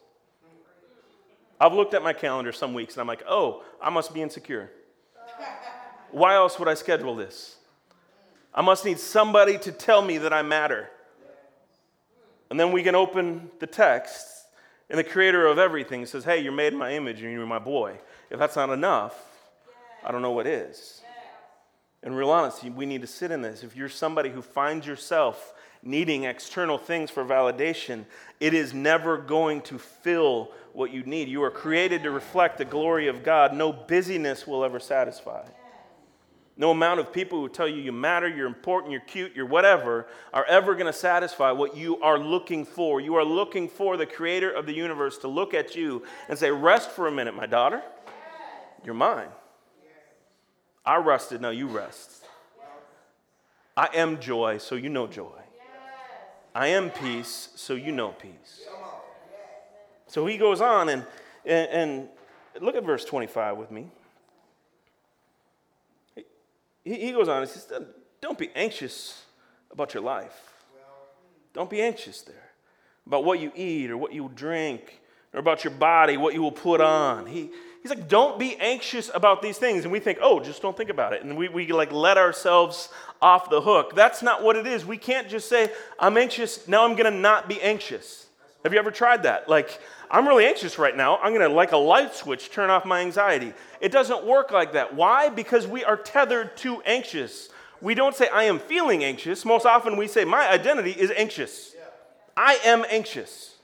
I've 1.58 1.72
looked 1.72 1.94
at 1.94 2.02
my 2.02 2.12
calendar 2.12 2.52
some 2.52 2.74
weeks 2.74 2.94
and 2.94 3.00
I'm 3.00 3.06
like, 3.06 3.22
oh, 3.26 3.64
I 3.80 3.90
must 3.90 4.12
be 4.12 4.20
insecure. 4.20 4.70
Why 6.10 6.34
else 6.34 6.58
would 6.58 6.68
I 6.68 6.74
schedule 6.74 7.16
this? 7.16 7.56
I 8.54 8.62
must 8.62 8.84
need 8.84 8.98
somebody 8.98 9.58
to 9.58 9.72
tell 9.72 10.02
me 10.02 10.18
that 10.18 10.32
I 10.32 10.42
matter. 10.42 10.90
And 12.50 12.60
then 12.60 12.72
we 12.72 12.82
can 12.82 12.94
open 12.94 13.50
the 13.58 13.66
text, 13.66 14.35
and 14.88 14.98
the 14.98 15.04
creator 15.04 15.46
of 15.46 15.58
everything 15.58 16.06
says, 16.06 16.24
Hey, 16.24 16.38
you're 16.38 16.52
made 16.52 16.72
in 16.72 16.78
my 16.78 16.92
image 16.92 17.22
and 17.22 17.32
you're 17.32 17.46
my 17.46 17.58
boy. 17.58 17.98
If 18.30 18.38
that's 18.38 18.56
not 18.56 18.70
enough, 18.70 19.16
I 20.04 20.12
don't 20.12 20.22
know 20.22 20.32
what 20.32 20.46
is. 20.46 21.02
In 22.02 22.14
real 22.14 22.30
honesty, 22.30 22.70
we 22.70 22.86
need 22.86 23.00
to 23.00 23.06
sit 23.06 23.32
in 23.32 23.42
this. 23.42 23.64
If 23.64 23.74
you're 23.74 23.88
somebody 23.88 24.30
who 24.30 24.42
finds 24.42 24.86
yourself 24.86 25.54
needing 25.82 26.24
external 26.24 26.78
things 26.78 27.10
for 27.10 27.24
validation, 27.24 28.04
it 28.38 28.54
is 28.54 28.72
never 28.72 29.18
going 29.18 29.62
to 29.62 29.78
fill 29.78 30.52
what 30.72 30.92
you 30.92 31.02
need. 31.02 31.28
You 31.28 31.42
are 31.42 31.50
created 31.50 32.04
to 32.04 32.10
reflect 32.10 32.58
the 32.58 32.64
glory 32.64 33.08
of 33.08 33.24
God. 33.24 33.54
No 33.54 33.72
busyness 33.72 34.46
will 34.46 34.64
ever 34.64 34.78
satisfy. 34.78 35.44
No 36.58 36.70
amount 36.70 37.00
of 37.00 37.12
people 37.12 37.40
who 37.40 37.50
tell 37.50 37.68
you 37.68 37.82
you 37.82 37.92
matter, 37.92 38.26
you're 38.26 38.46
important, 38.46 38.90
you're 38.90 39.02
cute, 39.02 39.32
you're 39.34 39.44
whatever, 39.44 40.06
are 40.32 40.44
ever 40.46 40.74
going 40.74 40.86
to 40.86 40.92
satisfy 40.92 41.50
what 41.50 41.76
you 41.76 42.00
are 42.00 42.18
looking 42.18 42.64
for. 42.64 42.98
You 42.98 43.16
are 43.16 43.24
looking 43.24 43.68
for 43.68 43.98
the 43.98 44.06
creator 44.06 44.50
of 44.50 44.64
the 44.64 44.72
universe 44.72 45.18
to 45.18 45.28
look 45.28 45.52
at 45.52 45.76
you 45.76 46.02
and 46.30 46.38
say, 46.38 46.50
Rest 46.50 46.90
for 46.90 47.08
a 47.08 47.12
minute, 47.12 47.36
my 47.36 47.44
daughter. 47.44 47.82
You're 48.84 48.94
mine. 48.94 49.28
I 50.84 50.96
rested, 50.96 51.40
now 51.40 51.50
you 51.50 51.66
rest. 51.66 52.24
I 53.76 53.88
am 53.92 54.18
joy, 54.20 54.58
so 54.58 54.76
you 54.76 54.88
know 54.88 55.06
joy. 55.06 55.40
I 56.54 56.68
am 56.68 56.88
peace, 56.88 57.50
so 57.54 57.74
you 57.74 57.92
know 57.92 58.12
peace. 58.12 58.62
So 60.06 60.24
he 60.24 60.38
goes 60.38 60.62
on 60.62 60.88
and, 60.88 61.04
and, 61.44 61.68
and 61.68 62.08
look 62.62 62.76
at 62.76 62.84
verse 62.84 63.04
25 63.04 63.58
with 63.58 63.70
me. 63.70 63.90
He, 66.86 67.10
goes 67.10 67.28
on 67.28 67.42
and 67.42 67.50
says, 67.50 67.70
Don't 68.20 68.38
be 68.38 68.50
anxious 68.54 69.24
about 69.70 69.92
your 69.92 70.04
life. 70.04 70.52
Don't 71.52 71.68
be 71.68 71.82
anxious 71.82 72.22
there 72.22 72.50
about 73.06 73.24
what 73.24 73.40
you 73.40 73.50
eat 73.56 73.90
or 73.90 73.96
what 73.96 74.12
you 74.12 74.30
drink 74.34 75.00
or 75.32 75.40
about 75.40 75.64
your 75.64 75.72
body, 75.72 76.16
what 76.16 76.34
you 76.34 76.42
will 76.42 76.52
put 76.52 76.80
on. 76.80 77.26
He, 77.26 77.50
he's 77.82 77.90
like, 77.90 78.08
don't 78.08 78.38
be 78.38 78.56
anxious 78.56 79.10
about 79.14 79.42
these 79.42 79.58
things. 79.58 79.84
And 79.84 79.92
we 79.92 80.00
think, 80.00 80.18
oh, 80.20 80.40
just 80.40 80.60
don't 80.60 80.76
think 80.76 80.90
about 80.90 81.12
it. 81.12 81.24
And 81.24 81.36
we, 81.36 81.48
we 81.48 81.72
like 81.72 81.92
let 81.92 82.18
ourselves 82.18 82.88
off 83.22 83.48
the 83.48 83.60
hook. 83.60 83.94
That's 83.94 84.22
not 84.22 84.42
what 84.42 84.56
it 84.56 84.66
is. 84.66 84.84
We 84.84 84.98
can't 84.98 85.28
just 85.28 85.48
say, 85.48 85.70
I'm 85.98 86.16
anxious, 86.16 86.68
now 86.68 86.84
I'm 86.84 86.94
going 86.94 87.10
to 87.10 87.18
not 87.18 87.48
be 87.48 87.60
anxious. 87.62 88.25
Have 88.66 88.72
you 88.72 88.80
ever 88.80 88.90
tried 88.90 89.22
that? 89.22 89.48
Like, 89.48 89.80
I'm 90.10 90.26
really 90.26 90.44
anxious 90.44 90.76
right 90.76 90.96
now. 90.96 91.18
I'm 91.18 91.32
going 91.32 91.48
to, 91.48 91.54
like 91.54 91.70
a 91.70 91.76
light 91.76 92.16
switch, 92.16 92.50
turn 92.50 92.68
off 92.68 92.84
my 92.84 93.00
anxiety. 93.00 93.52
It 93.80 93.92
doesn't 93.92 94.26
work 94.26 94.50
like 94.50 94.72
that. 94.72 94.92
Why? 94.92 95.28
Because 95.28 95.68
we 95.68 95.84
are 95.84 95.96
tethered 95.96 96.56
to 96.56 96.82
anxious. 96.82 97.48
We 97.80 97.94
don't 97.94 98.16
say, 98.16 98.26
I 98.26 98.42
am 98.42 98.58
feeling 98.58 99.04
anxious. 99.04 99.44
Most 99.44 99.66
often 99.66 99.96
we 99.96 100.08
say, 100.08 100.24
My 100.24 100.50
identity 100.50 100.90
is 100.90 101.12
anxious. 101.12 101.76
I 102.36 102.58
am 102.64 102.84
anxious. 102.90 103.54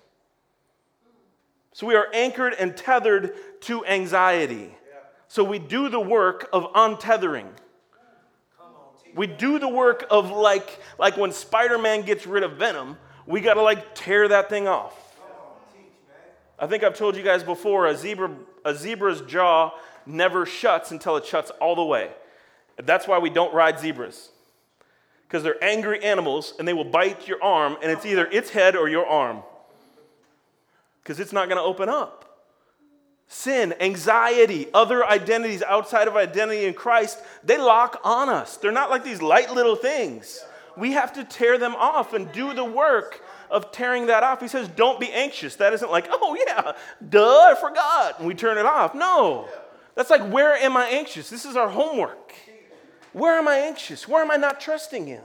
So 1.73 1.89
we 1.89 1.97
are 1.97 2.07
anchored 2.15 2.55
and 2.57 2.77
tethered 2.77 3.35
to 3.63 3.85
anxiety. 3.85 4.73
So 5.27 5.43
we 5.43 5.59
do 5.59 5.89
the 5.89 5.99
work 5.99 6.49
of 6.53 6.73
untethering. 6.75 7.49
We 9.17 9.27
do 9.27 9.59
the 9.59 9.69
work 9.69 10.07
of 10.13 10.31
like, 10.31 10.79
like 10.97 11.17
when 11.17 11.33
Spider 11.33 11.77
Man 11.77 12.03
gets 12.03 12.25
rid 12.25 12.45
of 12.45 12.53
Venom, 12.53 12.99
we 13.27 13.41
got 13.41 13.55
to 13.55 13.63
like 13.63 13.95
tear 13.95 14.29
that 14.29 14.49
thing 14.49 14.69
off. 14.69 14.99
I 16.59 16.67
think 16.67 16.85
I've 16.85 16.97
told 16.97 17.17
you 17.17 17.23
guys 17.23 17.43
before 17.43 17.87
a, 17.87 17.97
zebra, 17.97 18.31
a 18.65 18.75
zebra's 18.75 19.21
jaw 19.23 19.73
never 20.07 20.47
shuts 20.47 20.91
until 20.91 21.17
it 21.17 21.27
shuts 21.27 21.51
all 21.61 21.75
the 21.75 21.85
way. 21.85 22.11
That's 22.83 23.09
why 23.09 23.19
we 23.19 23.31
don't 23.31 23.53
ride 23.53 23.81
zebras. 23.81 24.31
Because 25.27 25.43
they're 25.43 25.63
angry 25.63 26.05
animals 26.05 26.55
and 26.59 26.69
they 26.69 26.73
will 26.73 26.85
bite 26.85 27.27
your 27.27 27.43
arm, 27.43 27.77
and 27.83 27.91
it's 27.91 28.07
either 28.07 28.27
its 28.27 28.51
head 28.51 28.77
or 28.77 28.89
your 28.89 29.07
arm. 29.07 29.43
Because 31.03 31.19
it's 31.19 31.33
not 31.33 31.49
going 31.49 31.57
to 31.57 31.65
open 31.65 31.89
up 31.89 32.23
sin, 33.33 33.75
anxiety, 33.81 34.67
other 34.75 35.05
identities 35.07 35.63
outside 35.63 36.07
of 36.07 36.17
identity 36.17 36.67
in 36.67 36.75
Christ, 36.75 37.19
they 37.43 37.57
lock 37.57 37.99
on 38.05 38.29
us. 38.29 38.59
They're 38.59 38.71
not 38.71 38.91
like 38.91 39.05
these 39.05 39.23
light 39.23 39.51
little 39.51 39.75
things. 39.75 40.45
We 40.77 40.93
have 40.93 41.13
to 41.15 41.25
tear 41.25 41.59
them 41.59 41.75
off 41.75 42.13
and 42.13 42.31
do 42.33 42.55
the 42.55 42.65
work 42.65 43.23
of 43.51 43.73
tearing 43.73 44.07
that 44.07 44.23
off. 44.23 44.41
He 44.41 44.49
says, 44.49 44.69
Don't 44.69 44.99
be 44.99 45.11
anxious. 45.13 45.57
That 45.57 45.73
isn't 45.73 45.91
like, 45.91 46.09
oh, 46.11 46.37
yeah, 46.47 46.73
duh, 47.09 47.53
I 47.53 47.55
forgot. 47.61 48.19
And 48.19 48.27
we 48.27 48.35
turn 48.35 48.59
it 48.59 48.67
off. 48.67 48.95
No. 48.95 49.49
That's 49.95 50.11
like, 50.11 50.27
where 50.31 50.55
am 50.55 50.77
I 50.77 50.87
anxious? 50.87 51.29
This 51.29 51.45
is 51.45 51.57
our 51.57 51.69
homework. 51.69 52.33
Where 53.13 53.39
am 53.39 53.47
I 53.47 53.59
anxious? 53.59 54.09
Where 54.09 54.23
am 54.23 54.31
I 54.31 54.37
not 54.37 54.61
trusting 54.61 55.07
Him? 55.07 55.23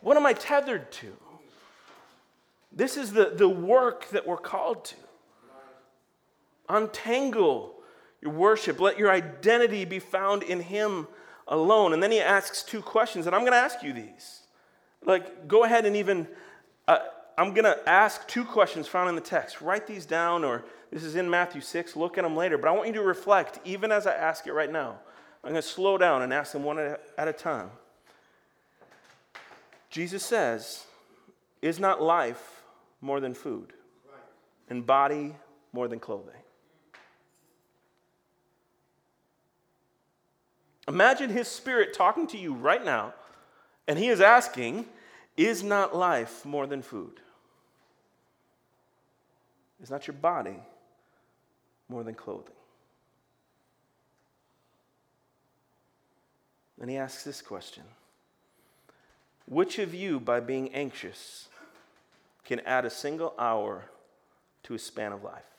What 0.00 0.16
am 0.16 0.24
I 0.24 0.32
tethered 0.32 0.90
to? 0.92 1.16
This 2.72 2.96
is 2.96 3.12
the, 3.12 3.32
the 3.36 3.48
work 3.48 4.08
that 4.10 4.26
we're 4.26 4.38
called 4.38 4.86
to. 4.86 4.96
Untangle 6.68 7.74
your 8.22 8.32
worship. 8.32 8.80
Let 8.80 8.98
your 8.98 9.10
identity 9.10 9.84
be 9.84 9.98
found 9.98 10.42
in 10.42 10.60
Him 10.60 11.08
alone. 11.48 11.92
And 11.92 12.02
then 12.02 12.12
he 12.12 12.20
asks 12.20 12.62
two 12.62 12.80
questions, 12.80 13.26
and 13.26 13.34
I'm 13.34 13.42
going 13.42 13.52
to 13.52 13.58
ask 13.58 13.82
you 13.82 13.92
these. 13.92 14.39
Like, 15.04 15.48
go 15.48 15.64
ahead 15.64 15.86
and 15.86 15.96
even, 15.96 16.28
uh, 16.86 16.98
I'm 17.38 17.54
going 17.54 17.64
to 17.64 17.88
ask 17.88 18.26
two 18.28 18.44
questions 18.44 18.86
found 18.86 19.08
in 19.08 19.14
the 19.14 19.20
text. 19.20 19.60
Write 19.60 19.86
these 19.86 20.04
down, 20.04 20.44
or 20.44 20.64
this 20.90 21.04
is 21.04 21.16
in 21.16 21.28
Matthew 21.30 21.60
6. 21.60 21.96
Look 21.96 22.18
at 22.18 22.24
them 22.24 22.36
later. 22.36 22.58
But 22.58 22.68
I 22.68 22.72
want 22.72 22.88
you 22.88 22.94
to 22.94 23.02
reflect, 23.02 23.60
even 23.64 23.90
as 23.92 24.06
I 24.06 24.14
ask 24.14 24.46
it 24.46 24.52
right 24.52 24.70
now. 24.70 24.98
I'm 25.42 25.52
going 25.52 25.62
to 25.62 25.66
slow 25.66 25.96
down 25.96 26.22
and 26.22 26.34
ask 26.34 26.52
them 26.52 26.64
one 26.64 26.78
at 26.78 27.28
a 27.28 27.32
time. 27.32 27.70
Jesus 29.88 30.22
says, 30.22 30.84
Is 31.62 31.80
not 31.80 32.02
life 32.02 32.62
more 33.00 33.20
than 33.20 33.34
food, 33.34 33.72
and 34.68 34.86
body 34.86 35.34
more 35.72 35.88
than 35.88 35.98
clothing? 35.98 36.34
Imagine 40.86 41.30
his 41.30 41.48
spirit 41.48 41.94
talking 41.94 42.26
to 42.28 42.36
you 42.36 42.52
right 42.52 42.84
now, 42.84 43.14
and 43.86 43.98
he 43.98 44.08
is 44.08 44.20
asking, 44.20 44.86
Is 45.36 45.62
not 45.62 45.94
life 45.94 46.44
more 46.44 46.66
than 46.66 46.82
food? 46.82 47.20
Is 49.82 49.90
not 49.90 50.06
your 50.06 50.14
body 50.14 50.56
more 51.88 52.04
than 52.04 52.14
clothing? 52.14 52.54
And 56.80 56.88
he 56.88 56.96
asks 56.96 57.24
this 57.24 57.42
question 57.42 57.84
Which 59.46 59.78
of 59.78 59.94
you, 59.94 60.18
by 60.20 60.40
being 60.40 60.72
anxious, 60.74 61.48
can 62.44 62.60
add 62.60 62.84
a 62.84 62.90
single 62.90 63.34
hour 63.38 63.84
to 64.64 64.74
a 64.74 64.78
span 64.78 65.12
of 65.12 65.22
life? 65.22 65.49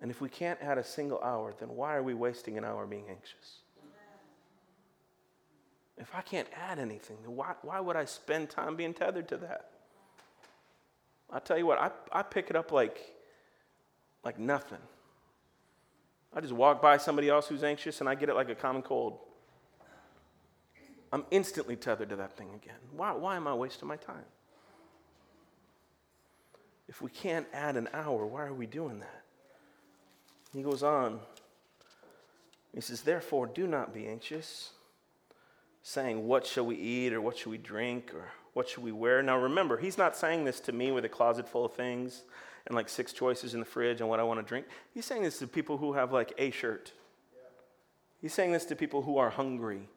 And 0.00 0.10
if 0.10 0.20
we 0.20 0.28
can't 0.28 0.58
add 0.62 0.78
a 0.78 0.84
single 0.84 1.20
hour, 1.22 1.52
then 1.58 1.68
why 1.70 1.94
are 1.94 2.02
we 2.02 2.14
wasting 2.14 2.56
an 2.56 2.64
hour 2.64 2.86
being 2.86 3.04
anxious? 3.08 3.58
If 5.98 6.14
I 6.14 6.22
can't 6.22 6.48
add 6.56 6.78
anything, 6.78 7.18
then 7.22 7.36
why, 7.36 7.52
why 7.60 7.78
would 7.78 7.96
I 7.96 8.06
spend 8.06 8.48
time 8.48 8.74
being 8.74 8.94
tethered 8.94 9.28
to 9.28 9.36
that? 9.38 9.68
I'll 11.30 11.40
tell 11.40 11.58
you 11.58 11.66
what, 11.66 11.78
I, 11.78 11.90
I 12.10 12.22
pick 12.22 12.48
it 12.48 12.56
up 12.56 12.72
like, 12.72 12.98
like 14.24 14.38
nothing. 14.38 14.78
I 16.34 16.40
just 16.40 16.54
walk 16.54 16.80
by 16.80 16.96
somebody 16.96 17.28
else 17.28 17.48
who's 17.48 17.62
anxious 17.62 18.00
and 18.00 18.08
I 18.08 18.14
get 18.14 18.30
it 18.30 18.34
like 18.34 18.48
a 18.48 18.54
common 18.54 18.82
cold. 18.82 19.18
I'm 21.12 21.24
instantly 21.30 21.76
tethered 21.76 22.08
to 22.10 22.16
that 22.16 22.36
thing 22.36 22.48
again. 22.54 22.76
Why, 22.92 23.12
why 23.12 23.36
am 23.36 23.46
I 23.46 23.54
wasting 23.54 23.88
my 23.88 23.96
time? 23.96 24.24
If 26.88 27.02
we 27.02 27.10
can't 27.10 27.46
add 27.52 27.76
an 27.76 27.88
hour, 27.92 28.26
why 28.26 28.44
are 28.46 28.54
we 28.54 28.66
doing 28.66 29.00
that? 29.00 29.19
He 30.52 30.62
goes 30.62 30.82
on. 30.82 31.20
He 32.74 32.80
says, 32.80 33.02
Therefore, 33.02 33.46
do 33.46 33.66
not 33.66 33.94
be 33.94 34.06
anxious, 34.06 34.70
saying, 35.82 36.26
What 36.26 36.46
shall 36.46 36.66
we 36.66 36.76
eat, 36.76 37.12
or 37.12 37.20
what 37.20 37.38
shall 37.38 37.52
we 37.52 37.58
drink, 37.58 38.12
or 38.14 38.28
what 38.52 38.68
shall 38.68 38.82
we 38.82 38.92
wear? 38.92 39.22
Now 39.22 39.38
remember, 39.38 39.78
he's 39.78 39.98
not 39.98 40.16
saying 40.16 40.44
this 40.44 40.60
to 40.60 40.72
me 40.72 40.92
with 40.92 41.04
a 41.04 41.08
closet 41.08 41.48
full 41.48 41.64
of 41.64 41.72
things 41.72 42.22
and 42.66 42.74
like 42.74 42.88
six 42.88 43.12
choices 43.12 43.54
in 43.54 43.60
the 43.60 43.66
fridge 43.66 44.00
and 44.00 44.08
what 44.08 44.20
I 44.20 44.22
want 44.22 44.40
to 44.40 44.46
drink. 44.46 44.66
He's 44.92 45.04
saying 45.04 45.22
this 45.22 45.38
to 45.38 45.46
people 45.46 45.78
who 45.78 45.92
have 45.94 46.12
like 46.12 46.32
a 46.38 46.50
shirt. 46.50 46.92
He's 48.20 48.34
saying 48.34 48.52
this 48.52 48.66
to 48.66 48.76
people 48.76 49.02
who 49.02 49.18
are 49.18 49.30
hungry. 49.30 49.88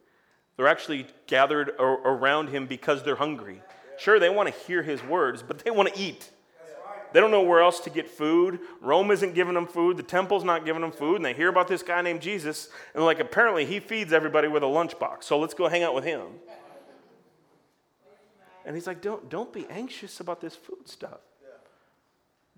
They're 0.56 0.68
actually 0.68 1.08
gathered 1.28 1.70
around 1.80 2.50
him 2.50 2.68
because 2.68 3.04
they're 3.04 3.16
hungry. 3.16 3.62
Sure, 3.98 4.20
they 4.20 4.30
want 4.30 4.54
to 4.54 4.60
hear 4.62 4.82
his 4.84 5.04
words, 5.04 5.44
but 5.44 5.60
they 5.60 5.72
want 5.72 5.94
to 5.94 6.00
eat. 6.00 6.30
They 7.14 7.20
don't 7.20 7.32
know 7.32 7.44
where 7.44 7.62
else 7.62 7.80
to 7.82 7.90
get 7.90 8.10
food. 8.10 8.60
Rome 8.82 9.12
isn't 9.12 9.36
giving 9.36 9.54
them 9.54 9.68
food. 9.68 9.98
The 9.98 10.04
temple's 10.04 10.44
not 10.44 10.66
giving 10.66 10.82
them 10.82 10.92
food. 10.92 11.18
And 11.18 11.26
they 11.26 11.34
hear 11.34 11.48
about 11.48 11.68
this 11.68 11.84
guy 11.84 12.02
named 12.02 12.22
Jesus. 12.22 12.70
And 12.96 13.06
like, 13.06 13.20
apparently, 13.20 13.66
he 13.66 13.80
feeds 13.80 14.12
everybody 14.12 14.48
with 14.48 14.64
a 14.64 14.68
lunchbox. 14.68 15.24
So 15.24 15.38
let's 15.40 15.54
go 15.54 15.68
hang 15.68 15.84
out 15.84 15.94
with 15.94 16.04
him. 16.04 16.24
And 18.66 18.76
he's 18.76 18.88
like, 18.88 19.02
don't, 19.02 19.30
don't 19.30 19.54
be 19.54 19.68
anxious 19.70 20.20
about 20.20 20.42
this 20.42 20.56
food 20.56 20.88
stuff. 20.88 21.20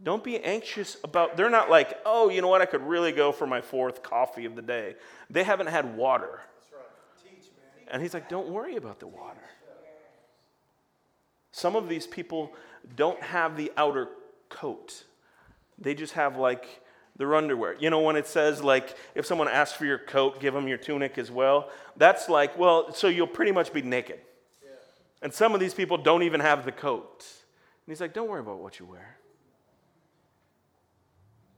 Don't 0.02 0.24
be 0.24 0.40
anxious 0.40 0.98
about, 1.04 1.38
they're 1.38 1.50
not 1.50 1.70
like, 1.70 1.98
oh, 2.06 2.30
you 2.30 2.42
know 2.42 2.50
what, 2.50 2.62
I 2.62 2.66
could 2.66 2.82
really 2.82 3.14
go 3.14 3.32
for 3.32 3.48
my 3.48 3.62
fourth 3.62 4.04
coffee 4.04 4.46
of 4.46 4.56
the 4.56 4.62
day. 4.62 4.96
They 5.30 5.44
haven't 5.44 5.68
had 5.68 5.96
water. 5.96 6.42
and 7.90 8.02
he's 8.02 8.14
like, 8.14 8.28
don't 8.28 8.50
worry 8.50 8.76
about 8.76 9.00
the 9.00 9.08
water. 9.08 9.40
Some 11.52 11.78
of 11.78 11.88
these 11.88 12.06
people 12.06 12.52
don't 12.98 13.22
have 13.22 13.56
the 13.56 13.72
outer 13.78 14.10
coat. 14.50 15.04
They 15.78 15.94
just 15.94 16.14
have 16.14 16.38
like 16.38 16.82
their 17.18 17.36
underwear. 17.36 17.76
You 17.80 17.90
know, 17.90 18.02
when 18.02 18.16
it 18.16 18.28
says, 18.28 18.64
like, 18.64 18.96
if 19.14 19.26
someone 19.26 19.48
asks 19.48 19.78
for 19.78 19.86
your 19.86 19.98
coat, 19.98 20.40
give 20.40 20.54
them 20.54 20.68
your 20.68 20.78
tunic 20.78 21.18
as 21.18 21.32
well, 21.32 21.70
that's 21.96 22.28
like, 22.30 22.58
well, 22.58 22.94
so 22.94 23.08
you'll 23.08 23.28
pretty 23.28 23.52
much 23.52 23.72
be 23.72 23.82
naked. 23.82 24.20
Yeah. 24.64 24.72
And 25.22 25.34
some 25.34 25.54
of 25.54 25.60
these 25.60 25.74
people 25.74 25.98
don't 25.98 26.24
even 26.24 26.42
have 26.42 26.66
the 26.66 26.72
coat. 26.72 27.26
And 27.86 27.92
he's 27.92 28.02
like, 28.02 28.14
don't 28.14 28.30
worry 28.30 28.42
about 28.42 28.60
what 28.60 28.80
you 28.80 28.86
wear. 28.86 29.18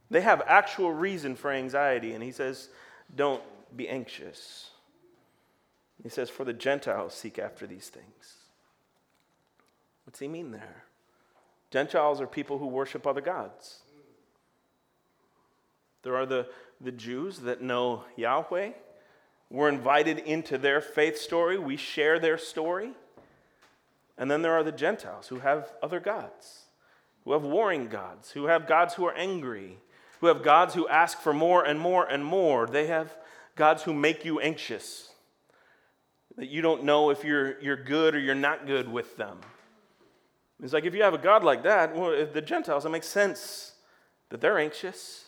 They 0.10 0.21
have 0.21 0.41
actual 0.45 0.91
reason 0.91 1.36
for 1.36 1.52
anxiety. 1.52 2.13
And 2.13 2.23
he 2.23 2.32
says, 2.32 2.69
don't 3.15 3.43
be 3.76 3.89
anxious. 3.89 4.69
He 6.04 6.10
says, 6.10 6.30
for 6.30 6.45
the 6.45 6.54
Gentiles 6.54 7.13
seek 7.13 7.39
after 7.39 7.65
these 7.65 7.89
things. 7.89 8.36
What's 10.06 10.19
he 10.19 10.28
mean 10.28 10.52
there? 10.52 10.84
Gentiles 11.71 12.21
are 12.21 12.27
people 12.27 12.58
who 12.58 12.67
worship 12.67 13.06
other 13.06 13.21
gods. 13.21 13.80
There 16.03 16.15
are 16.15 16.25
the, 16.25 16.47
the 16.80 16.91
Jews 16.91 17.39
that 17.39 17.62
know 17.62 18.03
Yahweh. 18.15 18.71
We're 19.49 19.69
invited 19.69 20.19
into 20.19 20.58
their 20.58 20.82
faith 20.82 21.17
story, 21.17 21.58
we 21.58 21.77
share 21.77 22.19
their 22.19 22.38
story. 22.38 22.91
And 24.17 24.32
then 24.32 24.41
there 24.41 24.53
are 24.53 24.63
the 24.63 24.71
Gentiles 24.71 25.27
who 25.27 25.39
have 25.39 25.71
other 25.82 25.99
gods, 25.99 26.63
who 27.23 27.34
have 27.34 27.43
warring 27.43 27.88
gods, 27.88 28.32
who 28.32 28.45
have 28.45 28.67
gods 28.67 28.95
who 28.95 29.06
are 29.06 29.13
angry, 29.13 29.77
who 30.19 30.27
have 30.27 30.43
gods 30.43 30.73
who 30.73 30.88
ask 30.88 31.19
for 31.19 31.34
more 31.34 31.63
and 31.63 31.80
more 31.80 32.06
and 32.06 32.25
more. 32.25 32.65
They 32.65 32.88
have 32.88 33.15
gods 33.56 33.84
who 33.84 33.93
make 33.93 34.25
you 34.25 34.39
anxious, 34.39 35.12
that 36.36 36.47
you 36.47 36.62
don't 36.62 36.84
know 36.84 37.10
if 37.10 37.23
you're, 37.23 37.60
you're 37.62 37.84
good 37.84 38.15
or 38.15 38.19
you're 38.19 38.36
not 38.36 38.65
good 38.65 38.91
with 38.91 39.17
them. 39.17 39.39
It's 40.62 40.74
like 40.74 40.86
if 40.86 40.96
you 40.96 41.04
have 41.04 41.13
a 41.13 41.20
God 41.20 41.43
like 41.43 41.63
that, 41.63 41.96
well, 41.96 42.26
the 42.26 42.41
Gentiles, 42.41 42.86
it 42.86 42.89
makes 42.89 43.08
sense 43.08 43.74
that 44.30 44.41
they're 44.41 44.58
anxious. 44.58 45.26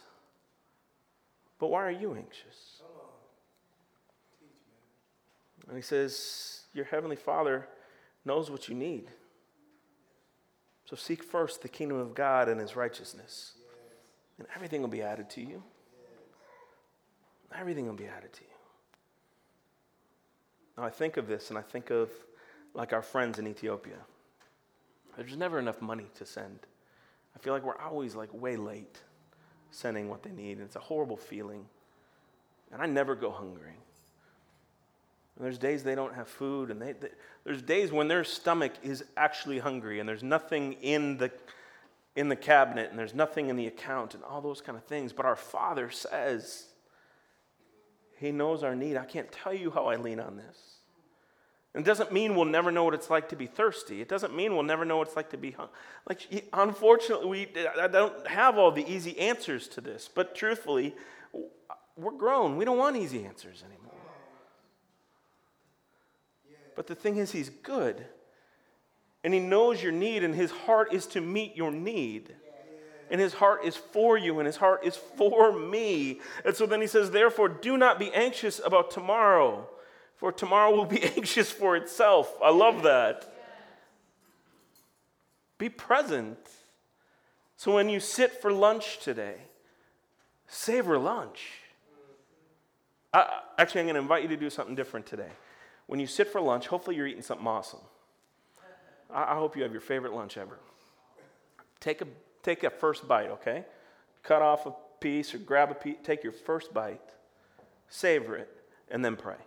But 1.59 1.67
why 1.67 1.83
are 1.83 1.91
you 1.91 2.15
anxious? 2.15 2.81
And 5.67 5.77
he 5.77 5.83
says, 5.83 6.61
Your 6.73 6.85
heavenly 6.85 7.15
Father 7.15 7.67
knows 8.25 8.49
what 8.49 8.67
you 8.67 8.75
need. 8.75 9.09
So 10.85 10.95
seek 10.95 11.23
first 11.23 11.61
the 11.61 11.69
kingdom 11.69 11.99
of 11.99 12.15
God 12.15 12.49
and 12.49 12.59
his 12.59 12.75
righteousness, 12.75 13.53
and 14.39 14.47
everything 14.55 14.81
will 14.81 14.89
be 14.89 15.03
added 15.03 15.29
to 15.31 15.41
you. 15.41 15.61
Everything 17.55 17.85
will 17.85 17.93
be 17.93 18.07
added 18.07 18.33
to 18.33 18.41
you. 18.41 18.47
Now 20.77 20.83
I 20.85 20.89
think 20.89 21.17
of 21.17 21.27
this 21.27 21.49
and 21.49 21.59
I 21.59 21.61
think 21.61 21.91
of 21.91 22.09
like 22.73 22.93
our 22.93 23.01
friends 23.01 23.37
in 23.37 23.47
Ethiopia. 23.47 23.97
There's 25.17 25.37
never 25.37 25.59
enough 25.59 25.81
money 25.81 26.07
to 26.15 26.25
send. 26.25 26.59
I 27.35 27.39
feel 27.39 27.53
like 27.53 27.63
we're 27.63 27.77
always 27.77 28.15
like 28.15 28.29
way 28.33 28.55
late 28.55 28.97
sending 29.71 30.09
what 30.09 30.23
they 30.23 30.31
need. 30.31 30.57
And 30.57 30.61
it's 30.61 30.75
a 30.75 30.79
horrible 30.79 31.17
feeling. 31.17 31.65
And 32.71 32.81
I 32.81 32.85
never 32.85 33.15
go 33.15 33.31
hungry. 33.31 33.75
And 35.39 35.45
there's 35.45 35.57
days 35.57 35.83
they 35.83 35.95
don't 35.95 36.13
have 36.13 36.27
food, 36.27 36.69
and 36.69 36.81
they, 36.81 36.91
they, 36.91 37.09
there's 37.45 37.61
days 37.61 37.93
when 37.93 38.09
their 38.09 38.25
stomach 38.25 38.73
is 38.83 39.05
actually 39.15 39.59
hungry, 39.59 40.01
and 40.01 40.07
there's 40.07 40.21
nothing 40.21 40.73
in 40.81 41.17
the 41.17 41.31
in 42.15 42.27
the 42.27 42.35
cabinet, 42.35 42.89
and 42.89 42.99
there's 42.99 43.13
nothing 43.13 43.47
in 43.47 43.55
the 43.55 43.67
account, 43.67 44.13
and 44.13 44.23
all 44.25 44.41
those 44.41 44.59
kind 44.59 44.77
of 44.77 44.83
things. 44.83 45.13
But 45.13 45.25
our 45.25 45.37
Father 45.37 45.89
says 45.89 46.65
He 48.17 48.33
knows 48.33 48.63
our 48.63 48.75
need. 48.75 48.97
I 48.97 49.05
can't 49.05 49.31
tell 49.31 49.53
you 49.53 49.71
how 49.71 49.85
I 49.85 49.95
lean 49.95 50.19
on 50.19 50.35
this. 50.35 50.78
It 51.75 51.83
doesn't 51.83 52.11
mean 52.11 52.35
we'll 52.35 52.45
never 52.45 52.71
know 52.71 52.83
what 52.83 52.95
it's 52.95 53.11
like 53.11 53.29
to 53.29 53.35
be 53.35 53.45
thirsty. 53.45 54.01
It 54.01 54.09
doesn't 54.09 54.35
mean 54.35 54.53
we'll 54.53 54.63
never 54.63 54.85
know 54.85 54.97
what 54.97 55.07
it's 55.07 55.15
like 55.15 55.29
to 55.31 55.37
be 55.37 55.51
hungry. 55.51 55.75
Like, 56.07 56.49
unfortunately, 56.51 57.27
we 57.27 57.47
I 57.79 57.87
don't 57.87 58.27
have 58.27 58.57
all 58.57 58.71
the 58.71 58.91
easy 58.91 59.17
answers 59.19 59.67
to 59.69 59.81
this. 59.81 60.09
But 60.13 60.33
truthfully, 60.33 60.95
we're 61.95 62.17
grown. 62.17 62.57
We 62.57 62.65
don't 62.65 62.77
want 62.77 62.97
easy 62.97 63.23
answers 63.23 63.63
anymore. 63.63 63.93
But 66.75 66.87
the 66.87 66.95
thing 66.95 67.17
is, 67.17 67.31
He's 67.31 67.49
good. 67.49 68.03
And 69.23 69.33
He 69.33 69.39
knows 69.39 69.83
your 69.83 69.91
need, 69.91 70.23
and 70.23 70.33
His 70.33 70.49
heart 70.49 70.91
is 70.91 71.05
to 71.07 71.21
meet 71.21 71.55
your 71.55 71.71
need. 71.71 72.35
And 73.11 73.19
his 73.19 73.33
heart 73.33 73.65
is 73.65 73.75
for 73.75 74.17
you, 74.19 74.39
and 74.39 74.45
his 74.45 74.57
heart 74.57 74.85
is 74.85 74.95
for 74.95 75.51
me. 75.57 76.21
And 76.45 76.55
so 76.55 76.67
then 76.67 76.79
he 76.79 76.85
says, 76.85 77.09
Therefore, 77.09 77.49
do 77.49 77.75
not 77.75 77.97
be 77.97 78.13
anxious 78.13 78.61
about 78.63 78.91
tomorrow, 78.91 79.67
for 80.19 80.33
tomorrow 80.33 80.75
will 80.75 80.85
be 80.85 81.01
anxious 81.17 81.49
for 81.49 81.75
itself. 81.77 82.31
I 82.43 82.51
love 82.51 82.83
that. 82.83 83.33
Be 85.57 85.69
present. 85.69 86.37
So 87.55 87.73
when 87.73 87.89
you 87.89 87.99
sit 87.99 88.41
for 88.41 88.51
lunch 88.51 88.99
today, 88.99 89.35
savor 90.47 90.97
lunch. 90.97 91.47
I, 93.13 93.39
actually, 93.57 93.81
I'm 93.81 93.87
going 93.87 93.95
to 93.95 94.01
invite 94.01 94.23
you 94.23 94.29
to 94.29 94.37
do 94.37 94.49
something 94.49 94.75
different 94.75 95.05
today. 95.05 95.31
When 95.87 95.99
you 95.99 96.05
sit 96.05 96.27
for 96.27 96.39
lunch, 96.41 96.67
hopefully 96.67 96.95
you're 96.95 97.07
eating 97.07 97.23
something 97.23 97.47
awesome. 97.47 97.79
I, 99.09 99.33
I 99.33 99.35
hope 99.35 99.55
you 99.55 99.63
have 99.63 99.71
your 99.71 99.81
favorite 99.81 100.13
lunch 100.13 100.37
ever. 100.37 100.59
Take 101.79 102.01
a, 102.01 102.07
take 102.43 102.63
a 102.63 102.69
first 102.69 103.07
bite, 103.07 103.29
okay? 103.31 103.65
Cut 104.21 104.41
off 104.41 104.65
a 104.65 104.73
piece 104.99 105.33
or 105.33 105.37
grab 105.37 105.71
a 105.71 105.75
piece, 105.75 105.97
take 106.03 106.23
your 106.23 106.33
first 106.33 106.73
bite, 106.73 106.99
savor 107.87 108.35
it, 108.35 108.49
and 108.91 109.03
then 109.03 109.15
pray. 109.15 109.37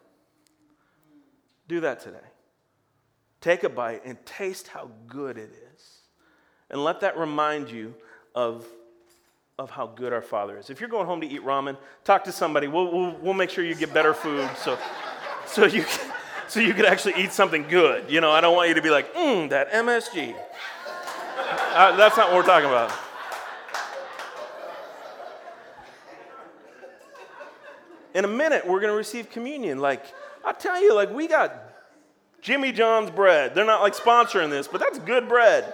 Do 1.72 1.80
that 1.80 2.00
today. 2.00 2.18
Take 3.40 3.64
a 3.64 3.70
bite 3.70 4.04
and 4.04 4.18
taste 4.26 4.68
how 4.68 4.90
good 5.06 5.38
it 5.38 5.50
is. 5.74 6.00
And 6.68 6.85
let 6.85 7.00
that 7.00 7.16
remind 7.16 7.70
you 7.70 7.94
of, 8.35 8.66
of 9.58 9.70
how 9.70 9.87
good 9.87 10.12
our 10.12 10.20
Father 10.20 10.58
is. 10.58 10.68
If 10.68 10.80
you're 10.80 10.90
going 10.90 11.06
home 11.06 11.22
to 11.22 11.26
eat 11.26 11.42
ramen, 11.42 11.78
talk 12.04 12.24
to 12.24 12.32
somebody. 12.32 12.68
We'll, 12.68 12.92
we'll, 12.92 13.16
we'll 13.22 13.32
make 13.32 13.48
sure 13.48 13.64
you 13.64 13.74
get 13.74 13.94
better 13.94 14.12
food 14.12 14.50
so, 14.54 14.78
so, 15.46 15.64
you, 15.64 15.87
so 16.46 16.61
you 16.61 16.74
can 16.74 16.85
actually 16.85 17.14
eat 17.16 17.32
something 17.32 17.66
good. 17.66 18.04
You 18.11 18.20
know, 18.20 18.30
I 18.30 18.42
don't 18.42 18.54
want 18.54 18.68
you 18.68 18.74
to 18.74 18.82
be 18.82 18.90
like, 18.90 19.14
mmm, 19.14 19.48
that 19.48 19.72
MSG. 19.72 20.37
Uh, 21.72 21.96
that's 21.96 22.18
not 22.18 22.28
what 22.28 22.37
we're 22.37 22.42
talking 22.42 22.68
about. 22.68 22.92
In 28.14 28.26
a 28.26 28.28
minute, 28.28 28.66
we're 28.66 28.80
going 28.80 28.92
to 28.92 28.96
receive 28.98 29.30
communion. 29.30 29.78
Like, 29.78 30.04
I 30.44 30.52
tell 30.52 30.83
you, 30.83 30.94
like, 30.94 31.11
we 31.11 31.28
got 31.28 31.55
Jimmy 32.40 32.72
John's 32.72 33.11
bread. 33.11 33.55
They're 33.55 33.64
not 33.64 33.83
like 33.83 33.94
sponsoring 33.94 34.50
this, 34.50 34.66
but 34.66 34.81
that's 34.81 34.98
good 34.98 35.28
bread. 35.28 35.72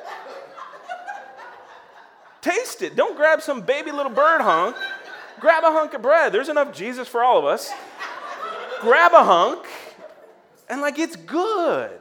Taste 2.40 2.82
it. 2.82 2.94
Don't 2.94 3.16
grab 3.16 3.42
some 3.42 3.62
baby 3.62 3.90
little 3.90 4.12
bird 4.12 4.40
hunk. 4.40 4.76
Grab 5.40 5.64
a 5.64 5.72
hunk 5.72 5.94
of 5.94 6.02
bread. 6.02 6.32
There's 6.32 6.48
enough 6.48 6.72
Jesus 6.72 7.08
for 7.08 7.22
all 7.22 7.38
of 7.38 7.44
us. 7.44 7.72
grab 8.80 9.12
a 9.12 9.24
hunk 9.24 9.66
and, 10.68 10.80
like, 10.80 10.98
it's 10.98 11.16
good. 11.16 11.98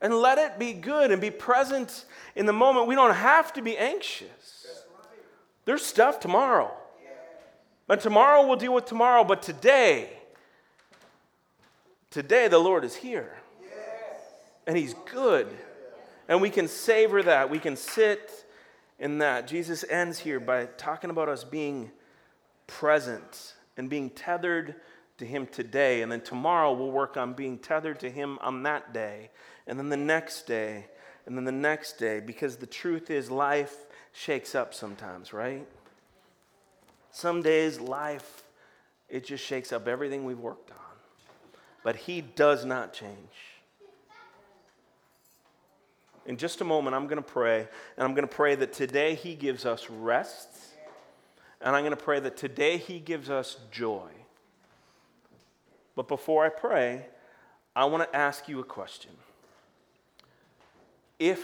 And 0.00 0.14
let 0.14 0.38
it 0.38 0.58
be 0.58 0.74
good 0.74 1.10
and 1.10 1.20
be 1.20 1.30
present 1.30 2.04
in 2.36 2.46
the 2.46 2.52
moment. 2.52 2.86
We 2.86 2.94
don't 2.94 3.14
have 3.14 3.52
to 3.54 3.62
be 3.62 3.76
anxious. 3.76 4.28
There's 5.64 5.84
stuff 5.84 6.20
tomorrow. 6.20 6.72
And 7.88 8.00
tomorrow 8.00 8.46
we'll 8.46 8.56
deal 8.56 8.74
with 8.74 8.84
tomorrow, 8.84 9.24
but 9.24 9.42
today, 9.42 10.17
today 12.10 12.48
the 12.48 12.58
Lord 12.58 12.84
is 12.84 12.96
here. 12.96 13.36
And 14.66 14.76
He's 14.76 14.94
good. 15.10 15.48
And 16.28 16.42
we 16.42 16.50
can 16.50 16.68
savor 16.68 17.22
that. 17.22 17.48
We 17.48 17.58
can 17.58 17.74
sit 17.74 18.30
in 18.98 19.18
that. 19.18 19.46
Jesus 19.46 19.84
ends 19.88 20.18
here 20.18 20.38
by 20.40 20.66
talking 20.66 21.10
about 21.10 21.28
us 21.28 21.42
being 21.42 21.90
present 22.66 23.54
and 23.76 23.88
being 23.88 24.10
tethered 24.10 24.74
to 25.16 25.24
Him 25.24 25.46
today. 25.46 26.02
And 26.02 26.12
then 26.12 26.20
tomorrow 26.20 26.72
we'll 26.72 26.90
work 26.90 27.16
on 27.16 27.32
being 27.32 27.58
tethered 27.58 28.00
to 28.00 28.10
Him 28.10 28.38
on 28.42 28.62
that 28.64 28.92
day. 28.92 29.30
And 29.66 29.78
then 29.78 29.88
the 29.88 29.96
next 29.96 30.46
day. 30.46 30.86
And 31.26 31.36
then 31.36 31.44
the 31.44 31.52
next 31.52 31.98
day. 31.98 32.20
Because 32.20 32.56
the 32.56 32.66
truth 32.66 33.10
is, 33.10 33.30
life 33.30 33.74
shakes 34.12 34.54
up 34.54 34.74
sometimes, 34.74 35.32
right? 35.32 35.66
Some 37.10 37.42
days 37.42 37.80
life, 37.80 38.44
it 39.08 39.24
just 39.24 39.44
shakes 39.44 39.72
up 39.72 39.88
everything 39.88 40.24
we've 40.24 40.38
worked 40.38 40.70
on. 40.70 40.87
But 41.88 41.96
He 41.96 42.20
does 42.20 42.66
not 42.66 42.92
change 42.92 43.16
in 46.26 46.36
just 46.36 46.60
a 46.60 46.64
moment, 46.64 46.94
I'm 46.94 47.06
going 47.06 47.16
to 47.16 47.22
pray, 47.22 47.60
and 47.96 48.04
I'm 48.04 48.12
going 48.12 48.28
to 48.28 48.34
pray 48.34 48.54
that 48.56 48.74
today 48.74 49.14
He 49.14 49.34
gives 49.34 49.64
us 49.64 49.88
rest, 49.88 50.50
and 51.62 51.74
I'm 51.74 51.80
going 51.80 51.96
to 51.96 52.04
pray 52.04 52.20
that 52.20 52.36
today 52.36 52.76
He 52.76 52.98
gives 52.98 53.30
us 53.30 53.56
joy. 53.70 54.10
But 55.96 56.08
before 56.08 56.44
I 56.44 56.50
pray, 56.50 57.06
I 57.74 57.86
want 57.86 58.02
to 58.02 58.14
ask 58.14 58.50
you 58.50 58.60
a 58.60 58.64
question. 58.64 59.12
If 61.18 61.40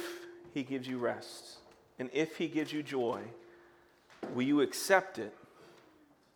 He 0.52 0.62
gives 0.62 0.87
you 0.87 0.98
rest, 0.98 1.57
and 1.98 2.11
if 2.12 2.37
He 2.37 2.48
gives 2.48 2.70
you 2.70 2.83
joy, 2.83 3.22
will 4.35 4.42
you 4.42 4.61
accept 4.61 5.18
it 5.18 5.35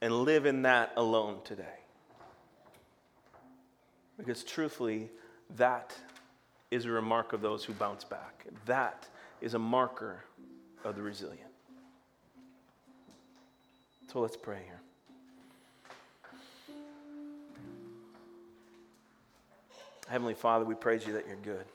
and 0.00 0.22
live 0.22 0.46
in 0.46 0.62
that 0.62 0.94
alone 0.96 1.40
today? 1.44 1.78
Because 4.18 4.44
truthfully, 4.44 5.10
that 5.56 5.94
is 6.70 6.84
a 6.84 6.90
remark 6.90 7.32
of 7.32 7.40
those 7.40 7.64
who 7.64 7.72
bounce 7.72 8.04
back. 8.04 8.46
That 8.66 9.08
is 9.40 9.54
a 9.54 9.58
marker 9.58 10.24
of 10.84 10.96
the 10.96 11.02
resilient. 11.02 11.50
So 14.12 14.20
let's 14.20 14.36
pray 14.36 14.60
here. 14.64 14.80
Heavenly 20.08 20.34
Father, 20.34 20.64
we 20.64 20.74
praise 20.74 21.06
you 21.06 21.12
that 21.12 21.26
you're 21.26 21.36
good. 21.36 21.66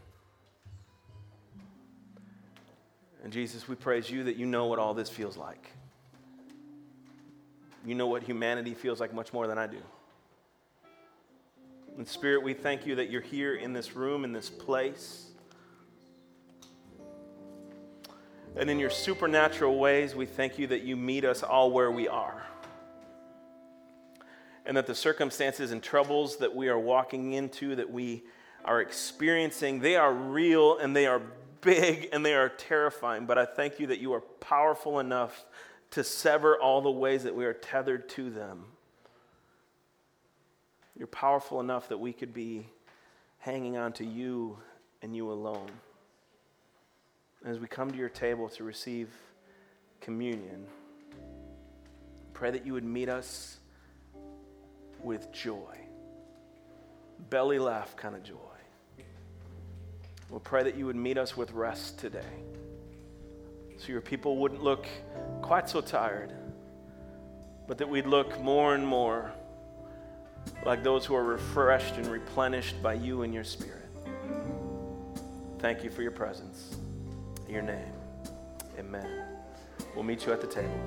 And 3.24 3.32
Jesus, 3.32 3.68
we 3.68 3.76
praise 3.76 4.10
you 4.10 4.24
that 4.24 4.36
you 4.36 4.46
know 4.46 4.66
what 4.66 4.80
all 4.80 4.94
this 4.94 5.10
feels 5.10 5.38
like. 5.38 5.72
You 7.86 7.96
know 7.96 8.08
what 8.08 8.24
humanity 8.24 8.74
feels 8.74 9.00
like 9.00 9.14
much 9.14 9.32
more 9.32 9.46
than 9.48 9.58
I 9.58 9.68
do. 9.68 9.78
And 11.96 12.08
Spirit, 12.08 12.42
we 12.42 12.56
thank 12.56 12.88
you 12.88 12.96
that 12.96 13.12
you're 13.12 13.22
here 13.22 13.54
in 13.54 13.72
this 13.72 13.96
room, 13.96 14.24
in 14.24 14.34
this 14.34 14.50
place. 14.50 15.28
And 18.56 18.68
in 18.68 18.80
your 18.80 18.90
supernatural 18.90 19.78
ways, 19.78 20.16
we 20.16 20.26
thank 20.26 20.58
you 20.58 20.66
that 20.68 20.82
you 20.82 20.96
meet 20.96 21.24
us 21.24 21.44
all 21.44 21.72
where 21.72 21.92
we 21.92 22.08
are. 22.08 22.48
And 24.66 24.76
that 24.76 24.88
the 24.88 24.96
circumstances 24.96 25.72
and 25.72 25.84
troubles 25.84 26.38
that 26.38 26.56
we 26.56 26.68
are 26.68 26.80
walking 26.80 27.34
into, 27.34 27.76
that 27.76 27.92
we 27.92 28.24
are 28.66 28.82
experiencing, 28.82 29.80
they 29.80 29.96
are 29.96 30.14
real 30.14 30.80
and 30.80 30.96
they 30.96 31.06
are 31.06 31.22
big 31.62 32.10
and 32.12 32.26
they 32.26 32.34
are 32.34 32.50
terrifying. 32.50 33.28
But 33.28 33.38
I 33.38 33.46
thank 33.46 33.80
you 33.80 33.88
that 33.88 34.00
you 34.00 34.14
are 34.14 34.22
powerful 34.22 35.00
enough 35.00 35.46
to 35.92 36.04
sever 36.04 36.60
all 36.60 36.82
the 36.82 36.90
ways 36.90 37.24
that 37.24 37.36
we 37.36 37.46
are 37.46 37.54
tethered 37.54 38.10
to 38.10 38.32
them 38.32 38.66
you're 40.98 41.08
powerful 41.08 41.60
enough 41.60 41.90
that 41.90 42.00
we 42.00 42.14
could 42.14 42.34
be 42.34 42.68
hanging 43.40 43.78
on 43.78 43.94
to 43.94 44.06
you 44.06 44.58
and 45.02 45.16
you 45.16 45.32
alone. 45.32 45.70
As 47.46 47.60
we 47.60 47.68
come 47.68 47.92
to 47.92 47.98
your 47.98 48.10
table 48.10 48.48
to 48.50 48.64
receive 48.64 49.10
communion, 50.00 50.66
pray 52.34 52.52
that 52.52 52.66
you 52.66 52.74
would 52.74 52.86
meet 52.86 53.10
us 53.10 53.58
with 55.02 55.32
joy, 55.34 55.78
belly 57.30 57.60
laugh 57.60 57.96
kind 57.98 58.16
of 58.16 58.24
joy. 58.24 58.38
We'll 60.30 60.40
pray 60.40 60.64
that 60.64 60.76
you 60.76 60.86
would 60.86 60.96
meet 60.96 61.18
us 61.18 61.36
with 61.36 61.52
rest 61.52 62.00
today 62.00 62.22
so 63.78 63.92
your 63.92 64.02
people 64.02 64.38
wouldn't 64.38 64.64
look 64.64 64.88
quite 65.42 65.70
so 65.70 65.82
tired, 65.82 66.34
but 67.68 67.78
that 67.78 67.90
we'd 67.90 68.06
look 68.06 68.40
more 68.42 68.76
and 68.76 68.88
more 68.88 69.34
like 70.66 70.84
those 70.84 71.06
who 71.06 71.16
are 71.16 71.24
refreshed 71.24 71.96
and 71.98 72.08
replenished 72.08 72.82
by 72.82 72.94
you 72.94 73.24
and 73.24 73.34
your 73.34 73.44
Spirit. 73.44 73.90
Thank 75.60 75.84
you 75.84 75.90
for 75.90 76.02
your 76.02 76.12
presence. 76.12 76.76
In 77.48 77.54
your 77.54 77.64
name, 77.64 77.94
amen. 78.78 79.24
We'll 79.96 80.04
meet 80.04 80.26
you 80.26 80.34
at 80.34 80.42
the 80.42 80.48
table. 80.48 80.80